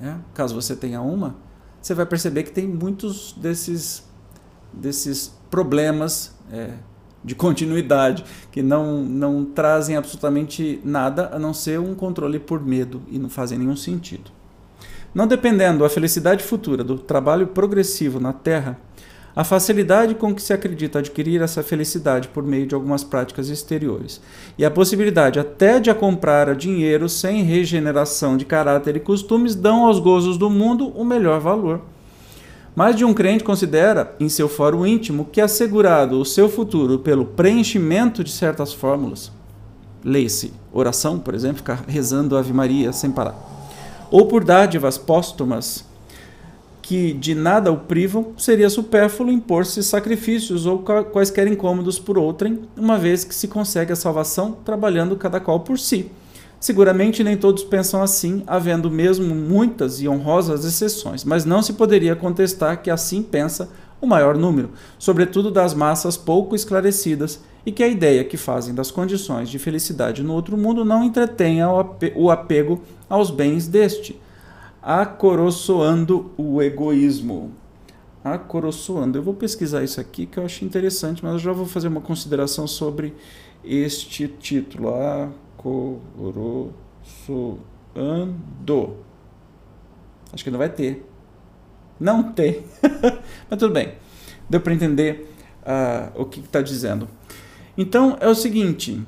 né, 0.00 0.18
caso 0.32 0.54
você 0.54 0.74
tenha 0.74 1.02
uma, 1.02 1.36
você 1.80 1.94
vai 1.94 2.06
perceber 2.06 2.42
que 2.42 2.50
tem 2.50 2.66
muitos 2.66 3.32
desses, 3.32 4.04
desses 4.72 5.34
problemas 5.50 6.34
é, 6.52 6.74
de 7.24 7.34
continuidade 7.34 8.24
que 8.50 8.62
não, 8.62 9.02
não 9.02 9.44
trazem 9.44 9.96
absolutamente 9.96 10.80
nada 10.84 11.30
a 11.32 11.38
não 11.38 11.52
ser 11.52 11.80
um 11.80 11.94
controle 11.94 12.38
por 12.38 12.64
medo 12.64 13.02
e 13.08 13.18
não 13.18 13.28
fazem 13.28 13.58
nenhum 13.58 13.76
sentido. 13.76 14.30
Não 15.14 15.26
dependendo 15.26 15.84
a 15.84 15.90
felicidade 15.90 16.44
futura 16.44 16.84
do 16.84 16.98
trabalho 16.98 17.48
progressivo 17.48 18.20
na 18.20 18.32
Terra, 18.32 18.78
a 19.38 19.44
facilidade 19.44 20.16
com 20.16 20.34
que 20.34 20.42
se 20.42 20.52
acredita 20.52 20.98
adquirir 20.98 21.40
essa 21.40 21.62
felicidade 21.62 22.26
por 22.26 22.42
meio 22.42 22.66
de 22.66 22.74
algumas 22.74 23.04
práticas 23.04 23.48
exteriores, 23.48 24.20
e 24.58 24.64
a 24.64 24.70
possibilidade 24.70 25.38
até 25.38 25.78
de 25.78 25.88
a 25.88 25.94
comprar 25.94 26.48
a 26.48 26.54
dinheiro 26.54 27.08
sem 27.08 27.44
regeneração 27.44 28.36
de 28.36 28.44
caráter 28.44 28.96
e 28.96 29.00
costumes 29.00 29.54
dão 29.54 29.86
aos 29.86 30.00
gozos 30.00 30.36
do 30.36 30.50
mundo 30.50 30.88
o 30.88 31.04
melhor 31.04 31.38
valor. 31.38 31.82
Mais 32.74 32.96
de 32.96 33.04
um 33.04 33.14
crente 33.14 33.44
considera, 33.44 34.12
em 34.18 34.28
seu 34.28 34.48
fórum 34.48 34.84
íntimo, 34.84 35.28
que 35.30 35.40
assegurado 35.40 36.20
o 36.20 36.24
seu 36.24 36.48
futuro 36.48 36.98
pelo 36.98 37.24
preenchimento 37.24 38.24
de 38.24 38.32
certas 38.32 38.72
fórmulas, 38.72 39.30
leia-se 40.02 40.52
oração, 40.72 41.16
por 41.16 41.32
exemplo, 41.32 41.58
ficar 41.58 41.84
rezando 41.86 42.36
Ave 42.36 42.52
Maria 42.52 42.92
sem 42.92 43.12
parar, 43.12 43.38
ou 44.10 44.26
por 44.26 44.42
dádivas 44.42 44.98
póstumas 44.98 45.86
que 46.88 47.12
de 47.12 47.34
nada 47.34 47.70
o 47.70 47.76
privam, 47.76 48.32
seria 48.38 48.70
supérfluo 48.70 49.30
impor-se 49.30 49.82
sacrifícios 49.82 50.64
ou 50.64 50.78
quaisquer 51.12 51.46
incômodos 51.46 51.98
por 51.98 52.16
outrem, 52.16 52.60
uma 52.74 52.96
vez 52.96 53.24
que 53.24 53.34
se 53.34 53.46
consegue 53.46 53.92
a 53.92 53.96
salvação 53.96 54.52
trabalhando 54.64 55.14
cada 55.14 55.38
qual 55.38 55.60
por 55.60 55.78
si. 55.78 56.10
Seguramente 56.58 57.22
nem 57.22 57.36
todos 57.36 57.62
pensam 57.62 58.00
assim, 58.00 58.42
havendo 58.46 58.90
mesmo 58.90 59.34
muitas 59.34 60.00
e 60.00 60.08
honrosas 60.08 60.64
exceções, 60.64 61.24
mas 61.24 61.44
não 61.44 61.60
se 61.60 61.74
poderia 61.74 62.16
contestar 62.16 62.80
que 62.80 62.88
assim 62.88 63.22
pensa 63.22 63.68
o 64.00 64.06
maior 64.06 64.38
número, 64.38 64.70
sobretudo 64.98 65.50
das 65.50 65.74
massas 65.74 66.16
pouco 66.16 66.56
esclarecidas, 66.56 67.38
e 67.66 67.70
que 67.70 67.82
a 67.82 67.88
ideia 67.88 68.24
que 68.24 68.38
fazem 68.38 68.74
das 68.74 68.90
condições 68.90 69.50
de 69.50 69.58
felicidade 69.58 70.22
no 70.22 70.32
outro 70.32 70.56
mundo 70.56 70.86
não 70.86 71.04
entretenha 71.04 71.68
o 72.16 72.30
apego 72.30 72.80
aos 73.10 73.30
bens 73.30 73.68
deste, 73.68 74.18
acoroçoando 74.88 76.32
o 76.38 76.62
egoísmo. 76.62 77.52
Acoroçoando. 78.24 79.18
Eu 79.18 79.22
vou 79.22 79.34
pesquisar 79.34 79.84
isso 79.84 80.00
aqui 80.00 80.24
que 80.24 80.38
eu 80.38 80.44
acho 80.46 80.64
interessante, 80.64 81.22
mas 81.22 81.34
eu 81.34 81.38
já 81.38 81.52
vou 81.52 81.66
fazer 81.66 81.88
uma 81.88 82.00
consideração 82.00 82.66
sobre 82.66 83.14
este 83.62 84.26
título. 84.26 84.88
Coroçoando. 85.58 86.72
Acho 90.32 90.42
que 90.42 90.50
não 90.50 90.58
vai 90.58 90.70
ter. 90.70 91.06
Não 92.00 92.32
tem. 92.32 92.64
Mas 93.50 93.58
tudo 93.58 93.74
bem. 93.74 93.94
Deu 94.48 94.60
para 94.60 94.72
entender 94.72 95.34
uh, 95.64 96.12
o 96.22 96.24
que 96.24 96.40
está 96.40 96.62
dizendo. 96.62 97.08
Então 97.76 98.16
é 98.20 98.28
o 98.28 98.34
seguinte. 98.34 99.02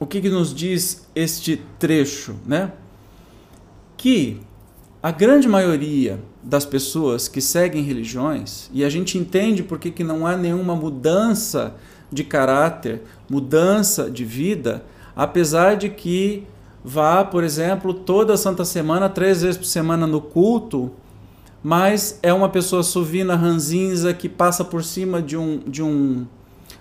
O 0.00 0.06
que, 0.06 0.20
que 0.20 0.28
nos 0.28 0.52
diz 0.52 1.08
este 1.14 1.62
trecho, 1.78 2.34
né? 2.44 2.72
Que 4.02 4.40
a 5.00 5.12
grande 5.12 5.46
maioria 5.46 6.18
das 6.42 6.64
pessoas 6.64 7.28
que 7.28 7.40
seguem 7.40 7.84
religiões, 7.84 8.68
e 8.72 8.84
a 8.84 8.88
gente 8.88 9.16
entende 9.16 9.62
por 9.62 9.78
que, 9.78 10.02
não 10.02 10.26
há 10.26 10.36
nenhuma 10.36 10.74
mudança 10.74 11.76
de 12.10 12.24
caráter, 12.24 13.02
mudança 13.30 14.10
de 14.10 14.24
vida, 14.24 14.84
apesar 15.14 15.76
de 15.76 15.88
que 15.88 16.44
vá, 16.84 17.24
por 17.24 17.44
exemplo, 17.44 17.94
toda 17.94 18.36
Santa 18.36 18.64
Semana, 18.64 19.08
três 19.08 19.42
vezes 19.42 19.56
por 19.56 19.66
semana 19.66 20.04
no 20.04 20.20
culto, 20.20 20.90
mas 21.62 22.18
é 22.24 22.32
uma 22.32 22.48
pessoa 22.48 22.82
sovina, 22.82 23.36
ranzinza, 23.36 24.12
que 24.12 24.28
passa 24.28 24.64
por 24.64 24.82
cima 24.82 25.22
de 25.22 25.36
um, 25.36 25.58
de 25.58 25.80
um 25.80 26.26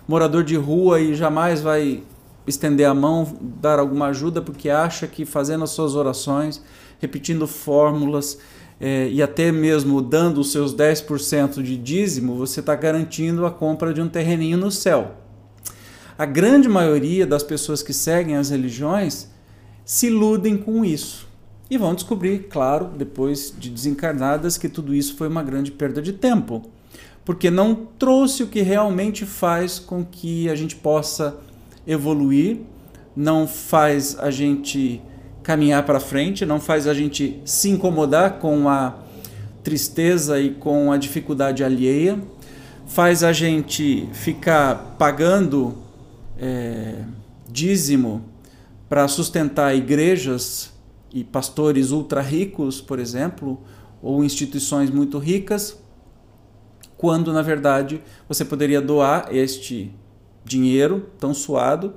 morador 0.08 0.44
de 0.44 0.56
rua 0.56 1.00
e 1.00 1.14
jamais 1.14 1.62
vai 1.62 2.02
estender 2.48 2.88
a 2.88 2.96
mão, 2.96 3.38
dar 3.62 3.78
alguma 3.78 4.08
ajuda, 4.08 4.42
porque 4.42 4.72
acha 4.72 5.06
que 5.06 5.24
fazendo 5.24 5.64
as 5.64 5.70
suas 5.70 5.96
orações, 5.96 6.64
repetindo 7.02 7.46
fórmulas 7.46 8.38
é, 8.80 9.10
e 9.10 9.22
até 9.22 9.52
mesmo 9.52 10.02
dando 10.02 10.40
os 10.40 10.54
seus 10.54 10.74
10% 10.74 11.62
de 11.62 11.76
dízimo, 11.76 12.36
você 12.36 12.62
está 12.62 12.76
garantindo 12.76 13.46
a 13.46 13.52
compra 13.52 13.94
de 13.94 14.02
um 14.02 14.08
terreninho 14.08 14.58
no 14.58 14.72
céu 14.72 15.18
a 16.22 16.26
grande 16.28 16.70
maioria 16.70 17.26
das 17.26 17.42
pessoas 17.42 17.82
que 17.82 17.92
seguem 17.92 18.36
as 18.36 18.52
religiões 18.52 19.28
se 19.84 20.06
iludem 20.06 20.56
com 20.56 20.86
isso. 20.86 21.28
E 21.68 21.80
vão 21.80 21.96
descobrir, 21.96 22.48
claro, 22.48 22.92
depois 22.96 23.52
de 23.58 23.72
desencarnadas, 23.72 24.56
que 24.56 24.70
tudo 24.70 24.94
isso 24.94 25.16
foi 25.16 25.28
uma 25.28 25.42
grande 25.42 25.72
perda 25.72 26.00
de 26.00 26.14
tempo. 26.14 26.62
Porque 27.26 27.50
não 27.50 27.74
trouxe 27.98 28.44
o 28.44 28.48
que 28.48 28.62
realmente 28.62 29.26
faz 29.26 29.80
com 29.80 30.06
que 30.06 30.48
a 30.48 30.54
gente 30.54 30.76
possa 30.76 31.38
evoluir, 31.88 32.60
não 33.16 33.48
faz 33.48 34.16
a 34.20 34.30
gente 34.30 35.02
caminhar 35.44 35.84
para 35.86 36.00
frente, 36.00 36.46
não 36.46 36.60
faz 36.60 36.88
a 36.88 36.94
gente 36.94 37.42
se 37.46 37.70
incomodar 37.70 38.40
com 38.40 38.70
a 38.70 38.96
tristeza 39.64 40.40
e 40.40 40.52
com 40.52 40.92
a 40.92 40.98
dificuldade 40.98 41.64
alheia, 41.64 42.20
faz 42.88 43.24
a 43.24 43.32
gente 43.32 44.08
ficar 44.14 44.96
pagando 44.98 45.78
é, 46.38 47.04
dízimo 47.50 48.24
para 48.90 49.08
sustentar 49.08 49.76
igrejas 49.76 50.72
e 51.14 51.24
pastores 51.24 51.92
ultra 51.92 52.22
ricos, 52.22 52.82
por 52.82 53.00
exemplo, 53.00 53.62
ou 54.02 54.24
instituições 54.24 54.90
muito 54.90 55.18
ricas, 55.18 55.78
quando 56.98 57.32
na 57.32 57.42
verdade 57.42 58.02
você 58.28 58.44
poderia 58.44 58.82
doar 58.82 59.28
este 59.32 59.94
dinheiro 60.44 61.10
tão 61.20 61.34
suado 61.34 61.94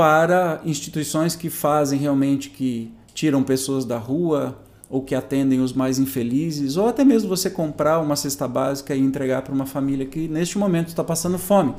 para 0.00 0.62
instituições 0.64 1.36
que 1.36 1.50
fazem 1.50 1.98
realmente 1.98 2.48
que 2.48 2.90
tiram 3.12 3.42
pessoas 3.42 3.84
da 3.84 3.98
rua 3.98 4.58
ou 4.88 5.02
que 5.02 5.14
atendem 5.14 5.60
os 5.60 5.74
mais 5.74 5.98
infelizes, 5.98 6.78
ou 6.78 6.88
até 6.88 7.04
mesmo 7.04 7.28
você 7.28 7.50
comprar 7.50 8.00
uma 8.00 8.16
cesta 8.16 8.48
básica 8.48 8.94
e 8.94 8.98
entregar 8.98 9.42
para 9.42 9.52
uma 9.52 9.66
família 9.66 10.06
que 10.06 10.26
neste 10.26 10.56
momento 10.56 10.88
está 10.88 11.04
passando 11.04 11.38
fome. 11.38 11.74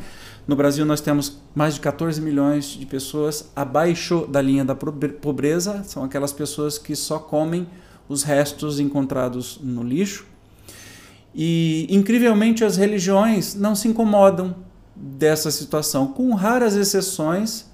No 0.47 0.55
Brasil 0.55 0.86
nós 0.86 1.01
temos 1.01 1.39
mais 1.55 1.73
de 1.73 1.79
14 1.79 2.21
milhões 2.21 2.65
de 2.65 2.86
pessoas 2.86 3.49
abaixo 3.55 4.27
da 4.27 4.39
linha 4.39 4.63
da 4.63 4.75
pobreza, 4.75 5.84
são 5.84 6.03
aquelas 6.03 6.31
pessoas 6.31 6.77
que 6.77 6.95
só 6.95 7.17
comem 7.17 7.67
os 8.07 8.21
restos 8.21 8.79
encontrados 8.79 9.60
no 9.63 9.81
lixo. 9.81 10.27
E 11.34 11.88
incrivelmente 11.89 12.63
as 12.63 12.77
religiões 12.77 13.55
não 13.55 13.73
se 13.73 13.88
incomodam 13.88 14.57
dessa 14.95 15.49
situação, 15.49 16.05
com 16.05 16.31
raras 16.36 16.75
exceções, 16.75 17.70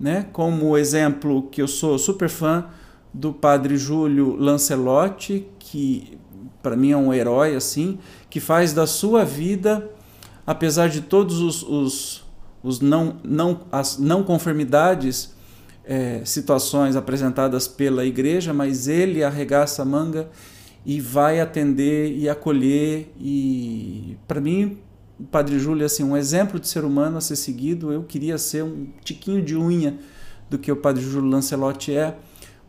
né? 0.00 0.26
Como 0.32 0.76
exemplo 0.78 1.42
que 1.50 1.60
eu 1.60 1.68
sou 1.68 1.98
super 1.98 2.30
fã 2.30 2.64
do 3.12 3.32
padre 3.32 3.76
Júlio 3.76 4.34
Lancelotti, 4.36 5.46
que 5.58 6.18
para 6.62 6.76
mim 6.76 6.92
é 6.92 6.96
um 6.96 7.12
herói 7.12 7.54
assim, 7.54 7.98
que 8.30 8.40
faz 8.40 8.72
da 8.72 8.86
sua 8.86 9.24
vida, 9.24 9.90
apesar 10.46 10.88
de 10.88 11.02
todos 11.02 11.40
os, 11.40 11.62
os, 11.62 12.24
os 12.62 12.80
não, 12.80 13.16
não, 13.22 13.60
as 13.70 13.98
não 13.98 14.22
conformidades, 14.22 15.34
é, 15.84 16.22
situações 16.24 16.96
apresentadas 16.96 17.66
pela 17.68 18.04
igreja, 18.04 18.54
mas 18.54 18.88
ele 18.88 19.22
arregaça 19.22 19.82
a 19.82 19.84
manga 19.84 20.28
e 20.84 21.00
vai 21.00 21.40
atender 21.40 22.16
e 22.16 22.28
acolher 22.28 23.12
e 23.20 24.16
para 24.26 24.40
mim 24.40 24.78
Padre 25.30 25.58
Júlio 25.58 25.84
assim 25.84 26.04
um 26.04 26.16
exemplo 26.16 26.58
de 26.58 26.68
ser 26.68 26.84
humano 26.84 27.18
a 27.18 27.20
ser 27.20 27.36
seguido 27.36 27.92
eu 27.92 28.02
queria 28.02 28.38
ser 28.38 28.64
um 28.64 28.88
tiquinho 29.04 29.42
de 29.42 29.56
unha 29.56 29.98
do 30.48 30.58
que 30.58 30.70
o 30.70 30.76
Padre 30.76 31.02
Júlio 31.02 31.30
Lancelotti 31.30 31.94
é 31.94 32.16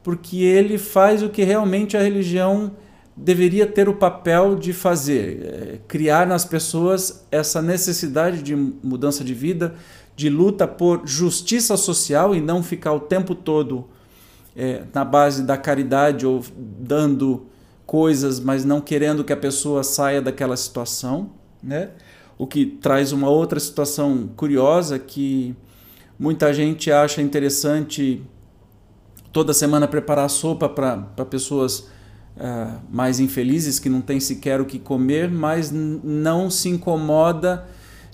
porque 0.04 0.38
ele 0.38 0.78
faz 0.78 1.22
o 1.22 1.30
que 1.30 1.44
realmente 1.44 1.96
a 1.96 2.02
religião 2.02 2.72
deveria 3.16 3.68
ter 3.68 3.88
o 3.88 3.94
papel 3.94 4.56
de 4.56 4.74
fazer, 4.74 5.42
é, 5.44 5.80
criar 5.88 6.26
nas 6.26 6.46
pessoas 6.46 7.26
essa 7.32 7.62
necessidade 7.62 8.42
de 8.42 8.56
mudança 8.56 9.24
de 9.24 9.34
vida, 9.34 9.76
de 10.16 10.30
luta 10.30 10.68
por 10.68 11.02
justiça 11.06 11.78
social 11.78 12.36
e 12.36 12.42
não 12.42 12.64
ficar 12.64 12.94
o 12.94 13.00
tempo 13.00 13.36
todo 13.36 13.88
é, 14.56 14.84
na 14.94 15.06
base 15.06 15.44
da 15.44 15.58
caridade 15.58 16.26
ou 16.26 16.44
dando 16.58 17.46
coisas, 17.86 18.40
mas 18.40 18.64
não 18.64 18.82
querendo 18.82 19.24
que 19.24 19.34
a 19.34 19.38
pessoa 19.38 19.84
saia 19.84 20.22
daquela 20.22 20.56
situação, 20.56 21.32
né? 21.62 21.90
O 22.42 22.48
que 22.48 22.66
traz 22.66 23.12
uma 23.12 23.30
outra 23.30 23.60
situação 23.60 24.28
curiosa 24.36 24.98
que 24.98 25.56
muita 26.18 26.52
gente 26.52 26.92
acha 26.92 27.22
interessante 27.22 28.20
toda 29.32 29.54
semana 29.54 29.88
preparar 29.88 30.28
sopa 30.28 30.68
para 30.68 30.98
pessoas 31.30 31.82
uh, 32.36 32.82
mais 32.90 33.20
infelizes 33.20 33.78
que 33.78 33.90
não 33.90 34.02
têm 34.02 34.20
sequer 34.20 34.60
o 34.60 34.66
que 34.66 34.80
comer, 34.80 35.30
mas 35.30 35.72
não 35.72 36.50
se 36.50 36.68
incomoda 36.68 37.68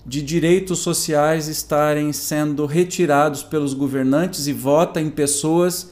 de 0.04 0.20
direitos 0.20 0.80
sociais 0.80 1.48
estarem 1.48 2.12
sendo 2.12 2.66
retirados 2.66 3.42
pelos 3.42 3.72
governantes 3.72 4.46
e 4.46 4.52
vota 4.52 5.00
em 5.00 5.08
pessoas 5.08 5.90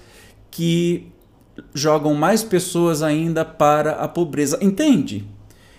que 0.50 1.10
jogam 1.72 2.12
mais 2.12 2.44
pessoas 2.44 3.02
ainda 3.02 3.46
para 3.46 3.92
a 3.92 4.06
pobreza. 4.06 4.58
Entende? 4.60 5.26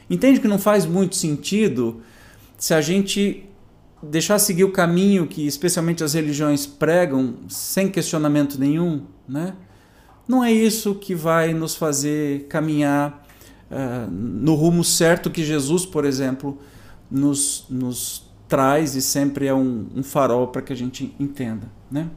Entende 0.10 0.40
que 0.40 0.48
não 0.48 0.58
faz 0.58 0.88
muito 0.88 1.16
sentido 1.16 2.02
se 2.58 2.74
a 2.74 2.82
gente 2.82 3.48
deixar 4.02 4.40
seguir 4.40 4.64
o 4.64 4.72
caminho 4.72 5.28
que 5.28 5.46
especialmente 5.46 6.04
as 6.04 6.14
religiões 6.14 6.66
pregam 6.66 7.36
sem 7.48 7.90
questionamento 7.90 8.60
nenhum, 8.60 9.06
né? 9.28 9.54
Não 10.28 10.44
é 10.44 10.52
isso 10.52 10.96
que 10.96 11.16
vai 11.16 11.54
nos 11.54 11.76
fazer 11.76 12.48
caminhar 12.48 13.26
uh, 13.72 14.12
no 14.12 14.56
rumo 14.56 14.84
certo 14.84 15.32
que 15.32 15.44
Jesus, 15.44 15.86
por 15.86 16.04
exemplo, 16.04 16.58
nos, 17.10 17.66
nos 17.70 18.30
traz 18.48 18.96
e 18.96 19.02
sempre 19.02 19.48
é 19.48 19.54
um, 19.54 19.88
um 19.96 20.04
farol 20.04 20.48
para 20.48 20.62
que 20.62 20.74
a 20.74 20.76
gente 20.76 21.16
entenda, 21.18 21.72
né? 21.90 22.10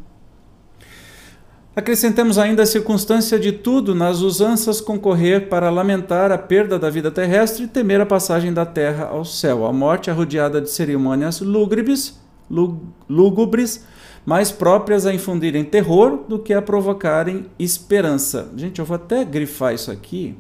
Acrescentemos 1.81 2.37
ainda 2.37 2.62
a 2.62 2.66
circunstância 2.66 3.38
de 3.38 3.53
tudo 3.53 3.95
nas 3.95 4.21
usanças 4.21 4.83
concorrer 4.83 5.49
para 5.49 5.71
lamentar 5.71 6.31
a 6.31 6.37
perda 6.37 6.79
da 6.79 6.90
vida 6.90 7.11
terrestre 7.11 7.64
e 7.64 7.66
temer 7.66 8.03
a 8.03 8.05
passagem 8.05 8.53
da 8.53 8.66
terra 8.66 9.07
ao 9.07 9.25
céu. 9.25 9.64
A 9.64 9.73
morte 9.73 10.11
arrodeada 10.11 10.61
de 10.61 10.71
cerimônias 10.71 11.40
lúgubres, 11.40 12.21
lúgubres 13.09 13.83
mais 14.27 14.53
próprias 14.53 15.07
a 15.07 15.14
infundirem 15.14 15.64
terror 15.64 16.19
do 16.29 16.38
que 16.38 16.53
a 16.53 16.61
provocarem 16.61 17.47
esperança. 17.59 18.53
Gente, 18.55 18.79
eu 18.79 18.85
vou 18.85 18.97
até 18.97 19.25
grifar 19.25 19.73
isso 19.73 19.90
aqui, 19.90 20.37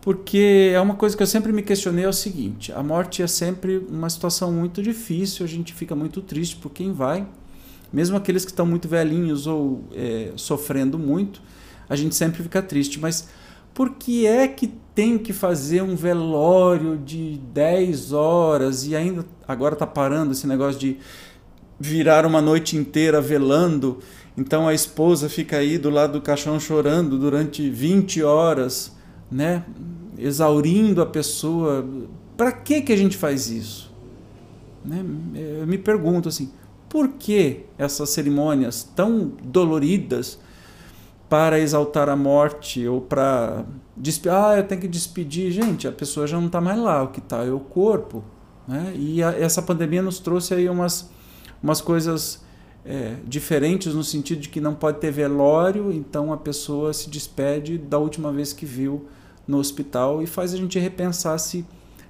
porque 0.00 0.72
é 0.74 0.80
uma 0.80 0.96
coisa 0.96 1.16
que 1.16 1.22
eu 1.22 1.28
sempre 1.28 1.52
me 1.52 1.62
questionei 1.62 2.06
é 2.06 2.08
o 2.08 2.12
seguinte: 2.12 2.72
a 2.72 2.82
morte 2.82 3.22
é 3.22 3.28
sempre 3.28 3.86
uma 3.88 4.10
situação 4.10 4.50
muito 4.50 4.82
difícil, 4.82 5.44
a 5.44 5.48
gente 5.48 5.72
fica 5.72 5.94
muito 5.94 6.20
triste 6.20 6.56
por 6.56 6.72
quem 6.72 6.92
vai 6.92 7.24
mesmo 7.94 8.16
aqueles 8.16 8.44
que 8.44 8.50
estão 8.50 8.66
muito 8.66 8.88
velhinhos 8.88 9.46
ou 9.46 9.84
é, 9.94 10.32
sofrendo 10.34 10.98
muito, 10.98 11.40
a 11.88 11.94
gente 11.94 12.14
sempre 12.16 12.42
fica 12.42 12.60
triste. 12.60 12.98
Mas 12.98 13.28
por 13.72 13.90
que 13.90 14.26
é 14.26 14.48
que 14.48 14.66
tem 14.94 15.16
que 15.16 15.32
fazer 15.32 15.80
um 15.80 15.94
velório 15.94 16.98
de 16.98 17.40
10 17.52 18.12
horas 18.12 18.84
e 18.84 18.96
ainda 18.96 19.24
agora 19.46 19.74
está 19.74 19.86
parando 19.86 20.32
esse 20.32 20.46
negócio 20.46 20.80
de 20.80 20.98
virar 21.78 22.26
uma 22.26 22.42
noite 22.42 22.76
inteira 22.76 23.20
velando? 23.20 24.00
Então 24.36 24.66
a 24.66 24.74
esposa 24.74 25.28
fica 25.28 25.58
aí 25.58 25.78
do 25.78 25.88
lado 25.88 26.14
do 26.14 26.20
caixão 26.20 26.58
chorando 26.58 27.16
durante 27.16 27.70
20 27.70 28.24
horas, 28.24 28.92
né? 29.30 29.64
exaurindo 30.18 31.00
a 31.00 31.06
pessoa. 31.06 31.86
Para 32.36 32.50
que, 32.50 32.80
que 32.82 32.92
a 32.92 32.96
gente 32.96 33.16
faz 33.16 33.48
isso? 33.50 33.92
Né? 34.84 35.04
Eu 35.60 35.66
me 35.66 35.78
pergunto 35.78 36.28
assim, 36.28 36.50
por 36.94 37.08
que 37.08 37.62
essas 37.76 38.10
cerimônias 38.10 38.84
tão 38.84 39.32
doloridas 39.42 40.38
para 41.28 41.58
exaltar 41.58 42.08
a 42.08 42.14
morte 42.14 42.86
ou 42.86 43.00
para 43.00 43.64
ah, 44.30 44.56
eu 44.56 44.62
tenho 44.62 44.80
que 44.80 44.86
despedir, 44.86 45.50
gente, 45.50 45.88
a 45.88 45.92
pessoa 45.92 46.24
já 46.24 46.38
não 46.38 46.46
está 46.46 46.60
mais 46.60 46.78
lá, 46.78 47.02
o 47.02 47.08
que 47.08 47.18
está 47.18 47.44
é 47.44 47.50
o 47.50 47.58
corpo, 47.58 48.22
né? 48.68 48.92
E 48.94 49.20
a, 49.24 49.32
essa 49.32 49.60
pandemia 49.60 50.02
nos 50.02 50.20
trouxe 50.20 50.54
aí 50.54 50.68
umas 50.68 51.10
umas 51.60 51.80
coisas 51.80 52.44
é, 52.84 53.16
diferentes 53.26 53.92
no 53.92 54.04
sentido 54.04 54.42
de 54.42 54.48
que 54.48 54.60
não 54.60 54.76
pode 54.76 54.98
ter 54.98 55.10
velório, 55.10 55.90
então 55.90 56.32
a 56.32 56.36
pessoa 56.36 56.92
se 56.92 57.10
despede 57.10 57.76
da 57.76 57.98
última 57.98 58.30
vez 58.30 58.52
que 58.52 58.64
viu 58.64 59.08
no 59.48 59.58
hospital 59.58 60.22
e 60.22 60.28
faz 60.28 60.54
a 60.54 60.56
gente 60.56 60.78
repensar 60.78 61.38
se 61.38 61.66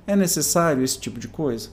é 0.07 0.15
necessário 0.15 0.85
esse 0.85 1.01
tipo 1.01 1.19
de 1.19 1.29
coisa 1.29 1.71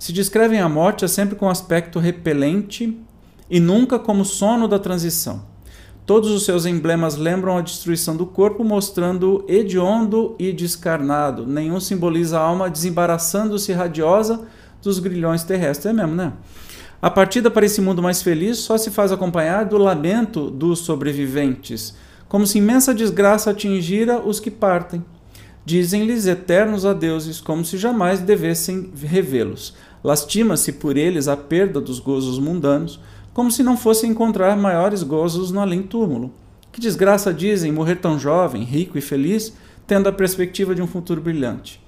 se 0.00 0.14
descrevem 0.14 0.60
a 0.60 0.68
morte 0.68 1.06
sempre 1.06 1.36
com 1.36 1.50
aspecto 1.50 1.98
repelente 1.98 2.98
e 3.50 3.60
nunca 3.60 3.98
como 3.98 4.24
sono 4.24 4.66
da 4.66 4.78
transição. 4.78 5.44
Todos 6.06 6.30
os 6.30 6.46
seus 6.46 6.64
emblemas 6.64 7.16
lembram 7.16 7.58
a 7.58 7.60
destruição 7.60 8.16
do 8.16 8.24
corpo, 8.24 8.64
mostrando 8.64 9.44
hediondo 9.46 10.34
e 10.38 10.54
descarnado. 10.54 11.46
Nenhum 11.46 11.78
simboliza 11.78 12.40
a 12.40 12.42
alma 12.42 12.70
desembaraçando-se 12.70 13.74
radiosa 13.74 14.40
dos 14.82 14.98
grilhões 14.98 15.44
terrestres. 15.44 15.86
É 15.86 15.92
mesmo, 15.92 16.14
né? 16.14 16.32
A 17.02 17.10
partida 17.10 17.50
para 17.50 17.66
esse 17.66 17.82
mundo 17.82 18.02
mais 18.02 18.22
feliz 18.22 18.56
só 18.56 18.78
se 18.78 18.90
faz 18.90 19.12
acompanhar 19.12 19.66
do 19.66 19.76
lamento 19.76 20.50
dos 20.50 20.78
sobreviventes, 20.78 21.94
como 22.26 22.46
se 22.46 22.56
imensa 22.56 22.94
desgraça 22.94 23.50
atingira 23.50 24.18
os 24.18 24.40
que 24.40 24.50
partem. 24.50 25.04
Dizem-lhes 25.64 26.26
eternos 26.26 26.86
adeuses, 26.86 27.40
como 27.40 27.64
se 27.64 27.76
jamais 27.76 28.20
devessem 28.20 28.90
revê-los. 28.96 29.74
Lastima-se 30.02 30.72
por 30.72 30.96
eles 30.96 31.28
a 31.28 31.36
perda 31.36 31.80
dos 31.80 31.98
gozos 31.98 32.38
mundanos, 32.38 33.00
como 33.32 33.50
se 33.50 33.62
não 33.62 33.76
fosse 33.76 34.06
encontrar 34.06 34.56
maiores 34.56 35.02
gozos 35.02 35.50
no 35.50 35.60
além-túmulo. 35.60 36.32
Que 36.72 36.80
desgraça 36.80 37.34
dizem 37.34 37.72
morrer 37.72 37.96
tão 37.96 38.18
jovem, 38.18 38.62
rico 38.64 38.96
e 38.96 39.00
feliz, 39.00 39.52
tendo 39.86 40.08
a 40.08 40.12
perspectiva 40.12 40.74
de 40.74 40.80
um 40.80 40.86
futuro 40.86 41.20
brilhante. 41.20 41.80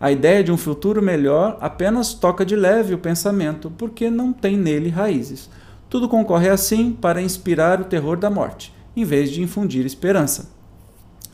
A 0.00 0.10
ideia 0.10 0.42
de 0.42 0.50
um 0.50 0.56
futuro 0.56 1.00
melhor 1.00 1.56
apenas 1.60 2.12
toca 2.12 2.44
de 2.44 2.56
leve 2.56 2.94
o 2.94 2.98
pensamento, 2.98 3.70
porque 3.78 4.10
não 4.10 4.32
tem 4.32 4.56
nele 4.56 4.88
raízes. 4.88 5.48
Tudo 5.88 6.08
concorre 6.08 6.48
assim 6.48 6.90
para 6.90 7.22
inspirar 7.22 7.80
o 7.80 7.84
terror 7.84 8.16
da 8.16 8.28
morte, 8.28 8.74
em 8.96 9.04
vez 9.04 9.30
de 9.30 9.42
infundir 9.42 9.86
esperança. 9.86 10.50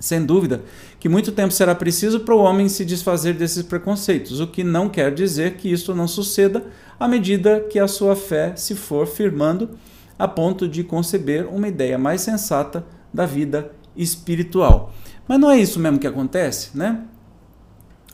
Sem 0.00 0.24
dúvida 0.24 0.62
que 0.98 1.08
muito 1.08 1.30
tempo 1.30 1.52
será 1.52 1.74
preciso 1.74 2.20
para 2.20 2.34
o 2.34 2.40
homem 2.40 2.68
se 2.68 2.84
desfazer 2.84 3.34
desses 3.34 3.62
preconceitos, 3.62 4.40
o 4.40 4.46
que 4.46 4.64
não 4.64 4.88
quer 4.88 5.14
dizer 5.14 5.56
que 5.56 5.70
isso 5.70 5.94
não 5.94 6.08
suceda 6.08 6.66
à 6.98 7.06
medida 7.06 7.60
que 7.60 7.78
a 7.78 7.86
sua 7.86 8.16
fé 8.16 8.56
se 8.56 8.74
for 8.74 9.06
firmando 9.06 9.78
a 10.18 10.26
ponto 10.26 10.66
de 10.66 10.82
conceber 10.82 11.46
uma 11.46 11.68
ideia 11.68 11.96
mais 11.96 12.22
sensata 12.22 12.84
da 13.14 13.24
vida 13.24 13.70
espiritual. 13.96 14.92
Mas 15.28 15.38
não 15.38 15.50
é 15.50 15.58
isso 15.58 15.78
mesmo 15.78 15.98
que 15.98 16.06
acontece, 16.06 16.76
né? 16.76 17.04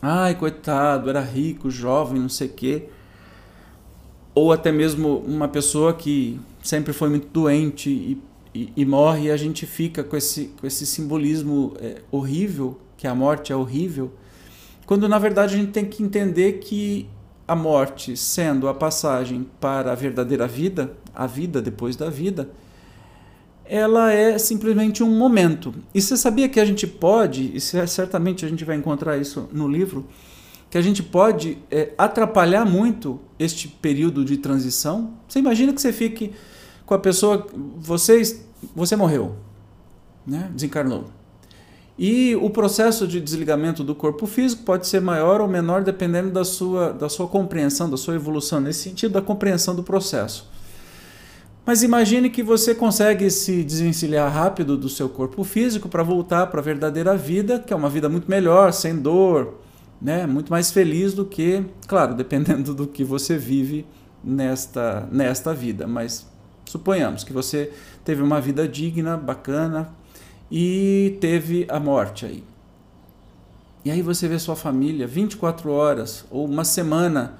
Ai, 0.02 0.34
coitado, 0.34 1.08
era 1.08 1.22
rico, 1.22 1.70
jovem, 1.70 2.20
não 2.20 2.28
sei 2.28 2.48
o 2.48 2.52
quê. 2.52 2.88
Ou 4.34 4.52
até 4.52 4.70
mesmo 4.70 5.18
uma 5.26 5.48
pessoa 5.48 5.94
que 5.94 6.38
sempre 6.62 6.92
foi 6.92 7.08
muito 7.08 7.28
doente 7.28 7.88
e 7.88 8.20
e, 8.54 8.72
e, 8.76 8.84
morre 8.84 9.26
e 9.26 9.30
a 9.30 9.36
gente 9.36 9.66
fica 9.66 10.04
com 10.04 10.16
esse, 10.16 10.52
com 10.60 10.66
esse 10.66 10.86
simbolismo 10.86 11.74
é, 11.80 12.02
horrível, 12.10 12.78
que 12.96 13.06
a 13.06 13.14
morte 13.14 13.52
é 13.52 13.56
horrível, 13.56 14.12
quando 14.86 15.08
na 15.08 15.18
verdade 15.18 15.54
a 15.54 15.58
gente 15.58 15.72
tem 15.72 15.84
que 15.84 16.02
entender 16.02 16.54
que 16.54 17.08
a 17.46 17.54
morte, 17.54 18.16
sendo 18.16 18.68
a 18.68 18.74
passagem 18.74 19.46
para 19.60 19.92
a 19.92 19.94
verdadeira 19.94 20.46
vida, 20.46 20.96
a 21.14 21.26
vida 21.26 21.60
depois 21.60 21.96
da 21.96 22.08
vida, 22.08 22.48
ela 23.64 24.12
é 24.12 24.38
simplesmente 24.38 25.02
um 25.02 25.10
momento. 25.10 25.74
E 25.94 26.00
você 26.00 26.16
sabia 26.16 26.48
que 26.48 26.60
a 26.60 26.64
gente 26.64 26.86
pode, 26.86 27.52
e 27.54 27.60
certamente 27.60 28.44
a 28.44 28.48
gente 28.48 28.64
vai 28.64 28.76
encontrar 28.76 29.16
isso 29.18 29.48
no 29.52 29.66
livro, 29.66 30.06
que 30.70 30.78
a 30.78 30.82
gente 30.82 31.02
pode 31.02 31.58
é, 31.70 31.92
atrapalhar 31.96 32.64
muito 32.64 33.20
este 33.38 33.68
período 33.68 34.24
de 34.24 34.36
transição? 34.36 35.14
Você 35.28 35.38
imagina 35.38 35.72
que 35.72 35.80
você 35.80 35.92
fique 35.92 36.32
com 36.86 36.94
a 36.94 36.98
pessoa, 36.98 37.46
vocês, 37.78 38.44
você 38.74 38.96
morreu, 38.96 39.36
né? 40.26 40.50
desencarnou. 40.52 41.06
E 41.96 42.34
o 42.36 42.50
processo 42.50 43.06
de 43.06 43.20
desligamento 43.20 43.84
do 43.84 43.94
corpo 43.94 44.26
físico 44.26 44.64
pode 44.64 44.86
ser 44.86 45.00
maior 45.00 45.40
ou 45.40 45.46
menor 45.46 45.84
dependendo 45.84 46.30
da 46.30 46.44
sua, 46.44 46.92
da 46.92 47.08
sua 47.08 47.28
compreensão, 47.28 47.88
da 47.88 47.96
sua 47.96 48.16
evolução, 48.16 48.60
nesse 48.60 48.80
sentido, 48.80 49.12
da 49.12 49.22
compreensão 49.22 49.76
do 49.76 49.82
processo. 49.82 50.50
Mas 51.64 51.82
imagine 51.82 52.28
que 52.28 52.42
você 52.42 52.74
consegue 52.74 53.30
se 53.30 53.62
desvencilhar 53.62 54.30
rápido 54.30 54.76
do 54.76 54.88
seu 54.88 55.08
corpo 55.08 55.42
físico 55.44 55.88
para 55.88 56.02
voltar 56.02 56.48
para 56.48 56.60
a 56.60 56.62
verdadeira 56.62 57.16
vida, 57.16 57.58
que 57.58 57.72
é 57.72 57.76
uma 57.76 57.88
vida 57.88 58.08
muito 58.08 58.28
melhor, 58.28 58.72
sem 58.72 58.96
dor, 58.96 59.60
né? 60.02 60.26
muito 60.26 60.50
mais 60.50 60.70
feliz 60.70 61.14
do 61.14 61.24
que, 61.24 61.64
claro, 61.86 62.12
dependendo 62.16 62.74
do 62.74 62.86
que 62.86 63.04
você 63.04 63.38
vive 63.38 63.86
nesta, 64.22 65.08
nesta 65.10 65.54
vida. 65.54 65.86
Mas 65.86 66.26
suponhamos 66.64 67.24
que 67.24 67.32
você 67.32 67.72
teve 68.04 68.22
uma 68.22 68.40
vida 68.40 68.66
digna, 68.66 69.16
bacana 69.16 69.88
e 70.50 71.16
teve 71.20 71.66
a 71.68 71.78
morte 71.80 72.26
aí. 72.26 72.44
E 73.84 73.90
aí 73.90 74.00
você 74.00 74.26
vê 74.26 74.38
sua 74.38 74.56
família 74.56 75.06
24 75.06 75.70
horas 75.70 76.24
ou 76.30 76.46
uma 76.46 76.64
semana 76.64 77.38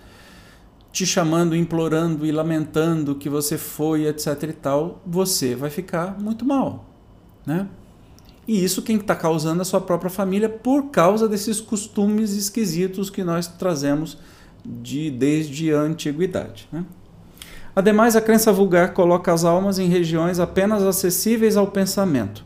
te 0.92 1.04
chamando, 1.04 1.56
implorando 1.56 2.24
e 2.24 2.30
lamentando 2.30 3.16
que 3.16 3.28
você 3.28 3.58
foi, 3.58 4.06
etc 4.06 4.42
e 4.44 4.52
tal, 4.52 5.02
você 5.04 5.56
vai 5.56 5.68
ficar 5.68 6.20
muito 6.20 6.44
mal, 6.44 6.84
né? 7.44 7.68
E 8.46 8.62
isso 8.62 8.82
quem 8.82 8.96
está 8.96 9.16
causando 9.16 9.60
é 9.60 9.62
a 9.62 9.64
sua 9.64 9.80
própria 9.80 10.10
família 10.10 10.48
por 10.48 10.90
causa 10.90 11.28
desses 11.28 11.60
costumes 11.60 12.32
esquisitos 12.32 13.08
que 13.08 13.24
nós 13.24 13.48
trazemos 13.48 14.18
de 14.64 15.10
desde 15.10 15.74
a 15.74 15.80
antiguidade. 15.80 16.68
Né? 16.70 16.84
Ademais, 17.76 18.14
a 18.14 18.20
crença 18.20 18.52
vulgar 18.52 18.94
coloca 18.94 19.32
as 19.32 19.44
almas 19.44 19.78
em 19.78 19.88
regiões 19.88 20.38
apenas 20.38 20.84
acessíveis 20.84 21.56
ao 21.56 21.66
pensamento, 21.66 22.44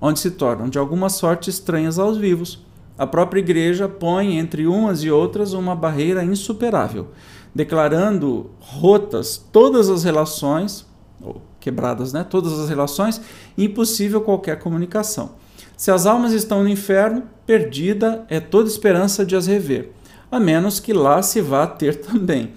onde 0.00 0.20
se 0.20 0.30
tornam 0.30 0.68
de 0.68 0.78
alguma 0.78 1.08
sorte 1.08 1.50
estranhas 1.50 1.98
aos 1.98 2.16
vivos. 2.16 2.64
A 2.96 3.06
própria 3.06 3.40
igreja 3.40 3.88
põe 3.88 4.38
entre 4.38 4.66
umas 4.66 5.02
e 5.02 5.10
outras 5.10 5.52
uma 5.52 5.74
barreira 5.74 6.24
insuperável, 6.24 7.08
declarando 7.52 8.50
rotas 8.60 9.36
todas 9.50 9.88
as 9.88 10.04
relações, 10.04 10.86
ou 11.20 11.42
quebradas, 11.58 12.12
né? 12.12 12.24
Todas 12.24 12.58
as 12.58 12.68
relações, 12.68 13.20
impossível 13.56 14.20
qualquer 14.20 14.60
comunicação. 14.60 15.32
Se 15.76 15.90
as 15.90 16.06
almas 16.06 16.32
estão 16.32 16.62
no 16.62 16.68
inferno, 16.68 17.24
perdida 17.44 18.24
é 18.28 18.38
toda 18.38 18.68
esperança 18.68 19.24
de 19.24 19.34
as 19.34 19.46
rever, 19.46 19.90
a 20.30 20.38
menos 20.38 20.78
que 20.78 20.92
lá 20.92 21.20
se 21.22 21.40
vá 21.40 21.66
ter 21.66 21.96
também. 22.02 22.52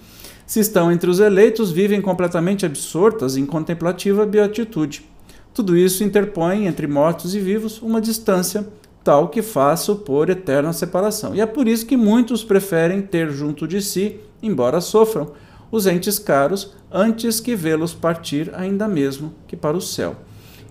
Se 0.52 0.60
estão 0.60 0.92
entre 0.92 1.08
os 1.08 1.18
eleitos, 1.18 1.72
vivem 1.72 2.02
completamente 2.02 2.66
absortas 2.66 3.38
em 3.38 3.46
contemplativa 3.46 4.26
beatitude. 4.26 5.02
Tudo 5.54 5.74
isso 5.74 6.04
interpõe 6.04 6.66
entre 6.66 6.86
mortos 6.86 7.34
e 7.34 7.40
vivos 7.40 7.80
uma 7.80 8.02
distância 8.02 8.68
tal 9.02 9.28
que 9.28 9.40
faz 9.40 9.80
supor 9.80 10.28
eterna 10.28 10.74
separação. 10.74 11.34
E 11.34 11.40
é 11.40 11.46
por 11.46 11.66
isso 11.66 11.86
que 11.86 11.96
muitos 11.96 12.44
preferem 12.44 13.00
ter 13.00 13.30
junto 13.30 13.66
de 13.66 13.80
si, 13.80 14.20
embora 14.42 14.82
sofram, 14.82 15.32
os 15.70 15.86
entes 15.86 16.18
caros 16.18 16.74
antes 16.92 17.40
que 17.40 17.56
vê-los 17.56 17.94
partir 17.94 18.52
ainda 18.54 18.86
mesmo 18.86 19.32
que 19.48 19.56
para 19.56 19.74
o 19.74 19.80
céu. 19.80 20.16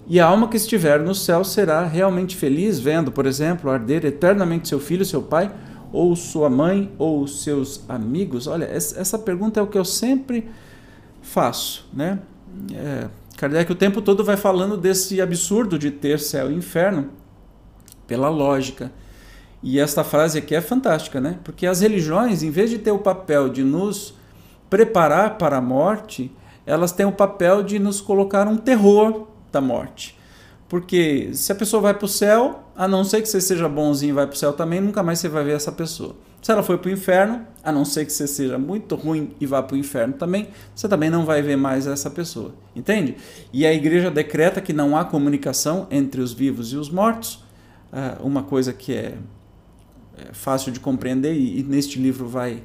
E 0.08 0.20
a 0.20 0.28
alma 0.28 0.48
que 0.48 0.58
estiver 0.58 1.00
no 1.00 1.15
céu 1.15 1.44
será 1.44 1.84
realmente 1.86 2.36
feliz 2.36 2.80
vendo, 2.80 3.12
por 3.12 3.26
exemplo, 3.26 3.72
arder 3.72 4.06
eternamente 4.06 4.67
seu 4.67 4.80
filho, 4.80 5.04
seu 5.04 5.24
pai, 5.24 5.52
ou 5.91 6.15
sua 6.15 6.49
mãe, 6.49 6.91
ou 6.97 7.27
seus 7.27 7.84
amigos? 7.89 8.47
Olha, 8.47 8.65
essa 8.65 9.19
pergunta 9.19 9.60
é 9.60 9.63
o 9.63 9.67
que 9.67 9.77
eu 9.77 9.86
sempre 9.86 10.49
faço, 11.21 11.88
né? 11.93 12.19
É, 12.73 13.08
Kardec 13.38 13.71
o 13.71 13.75
tempo 13.75 14.01
todo 14.01 14.23
vai 14.23 14.38
falando 14.38 14.77
desse 14.77 15.21
absurdo 15.21 15.80
de 15.80 15.89
ter 15.89 16.19
céu 16.19 16.51
e 16.51 16.56
inferno 16.56 17.10
pela 18.06 18.30
lógica. 18.30 18.91
E 19.63 19.80
esta 19.80 20.04
frase 20.04 20.39
aqui 20.39 20.56
é 20.56 20.62
fantástica, 20.62 21.21
né? 21.21 21.39
Porque 21.43 21.65
as 21.67 21.82
religiões, 21.82 22.43
em 22.43 22.49
vez 22.49 22.69
de 22.69 22.80
ter 22.80 22.91
o 22.91 22.99
papel 22.99 23.49
de 23.49 23.63
nos 23.63 24.13
preparar 24.69 25.38
para 25.38 25.58
a 25.58 25.62
morte, 25.62 26.32
elas 26.65 26.91
têm 26.91 27.06
o 27.06 27.12
papel 27.12 27.63
de 27.63 27.80
nos 27.80 28.01
colocar 28.01 28.47
um 28.47 28.58
terror 28.58 29.27
da 29.51 29.62
morte. 29.62 30.17
Porque 30.71 31.31
se 31.34 31.51
a 31.51 31.55
pessoa 31.55 31.81
vai 31.81 31.93
para 31.93 32.05
o 32.05 32.07
céu, 32.07 32.63
a 32.77 32.88
não 32.88 33.03
ser 33.03 33.21
que 33.21 33.27
você 33.27 33.41
seja 33.41 33.67
bonzinho 33.67 34.12
e 34.12 34.13
vai 34.13 34.25
para 34.25 34.36
o 34.36 34.38
céu 34.38 34.53
também, 34.53 34.79
nunca 34.79 35.03
mais 35.03 35.19
você 35.19 35.27
vai 35.27 35.43
ver 35.43 35.51
essa 35.51 35.69
pessoa. 35.69 36.15
Se 36.41 36.49
ela 36.49 36.63
foi 36.63 36.77
para 36.77 36.88
o 36.88 36.93
inferno, 36.93 37.45
a 37.62 37.73
não 37.73 37.84
ser 37.84 38.05
que 38.05 38.13
você 38.13 38.25
seja 38.25 38.57
muito 38.57 38.95
ruim 38.95 39.36
e 39.38 39.45
vá 39.45 39.62
para 39.62 39.75
o 39.75 39.77
inferno 39.77 40.13
também, 40.13 40.47
você 40.73 40.88
também 40.88 41.10
não 41.10 41.25
vai 41.25 41.41
ver 41.41 41.57
mais 41.57 41.88
essa 41.88 42.10
pessoa. 42.10 42.55
Entende? 42.73 43.17
E 43.51 43.65
a 43.65 43.73
igreja 43.73 44.10
decreta 44.10 44.62
que 44.62 44.71
não 44.71 44.95
há 44.95 45.03
comunicação 45.03 45.88
entre 45.91 46.21
os 46.21 46.31
vivos 46.31 46.71
e 46.71 46.77
os 46.77 46.89
mortos, 46.89 47.43
ah, 47.91 48.17
uma 48.21 48.41
coisa 48.41 48.71
que 48.71 48.93
é, 48.93 49.17
é 50.17 50.31
fácil 50.31 50.71
de 50.71 50.79
compreender 50.79 51.36
e, 51.36 51.62
neste 51.63 51.99
livro 51.99 52.29
vai, 52.29 52.63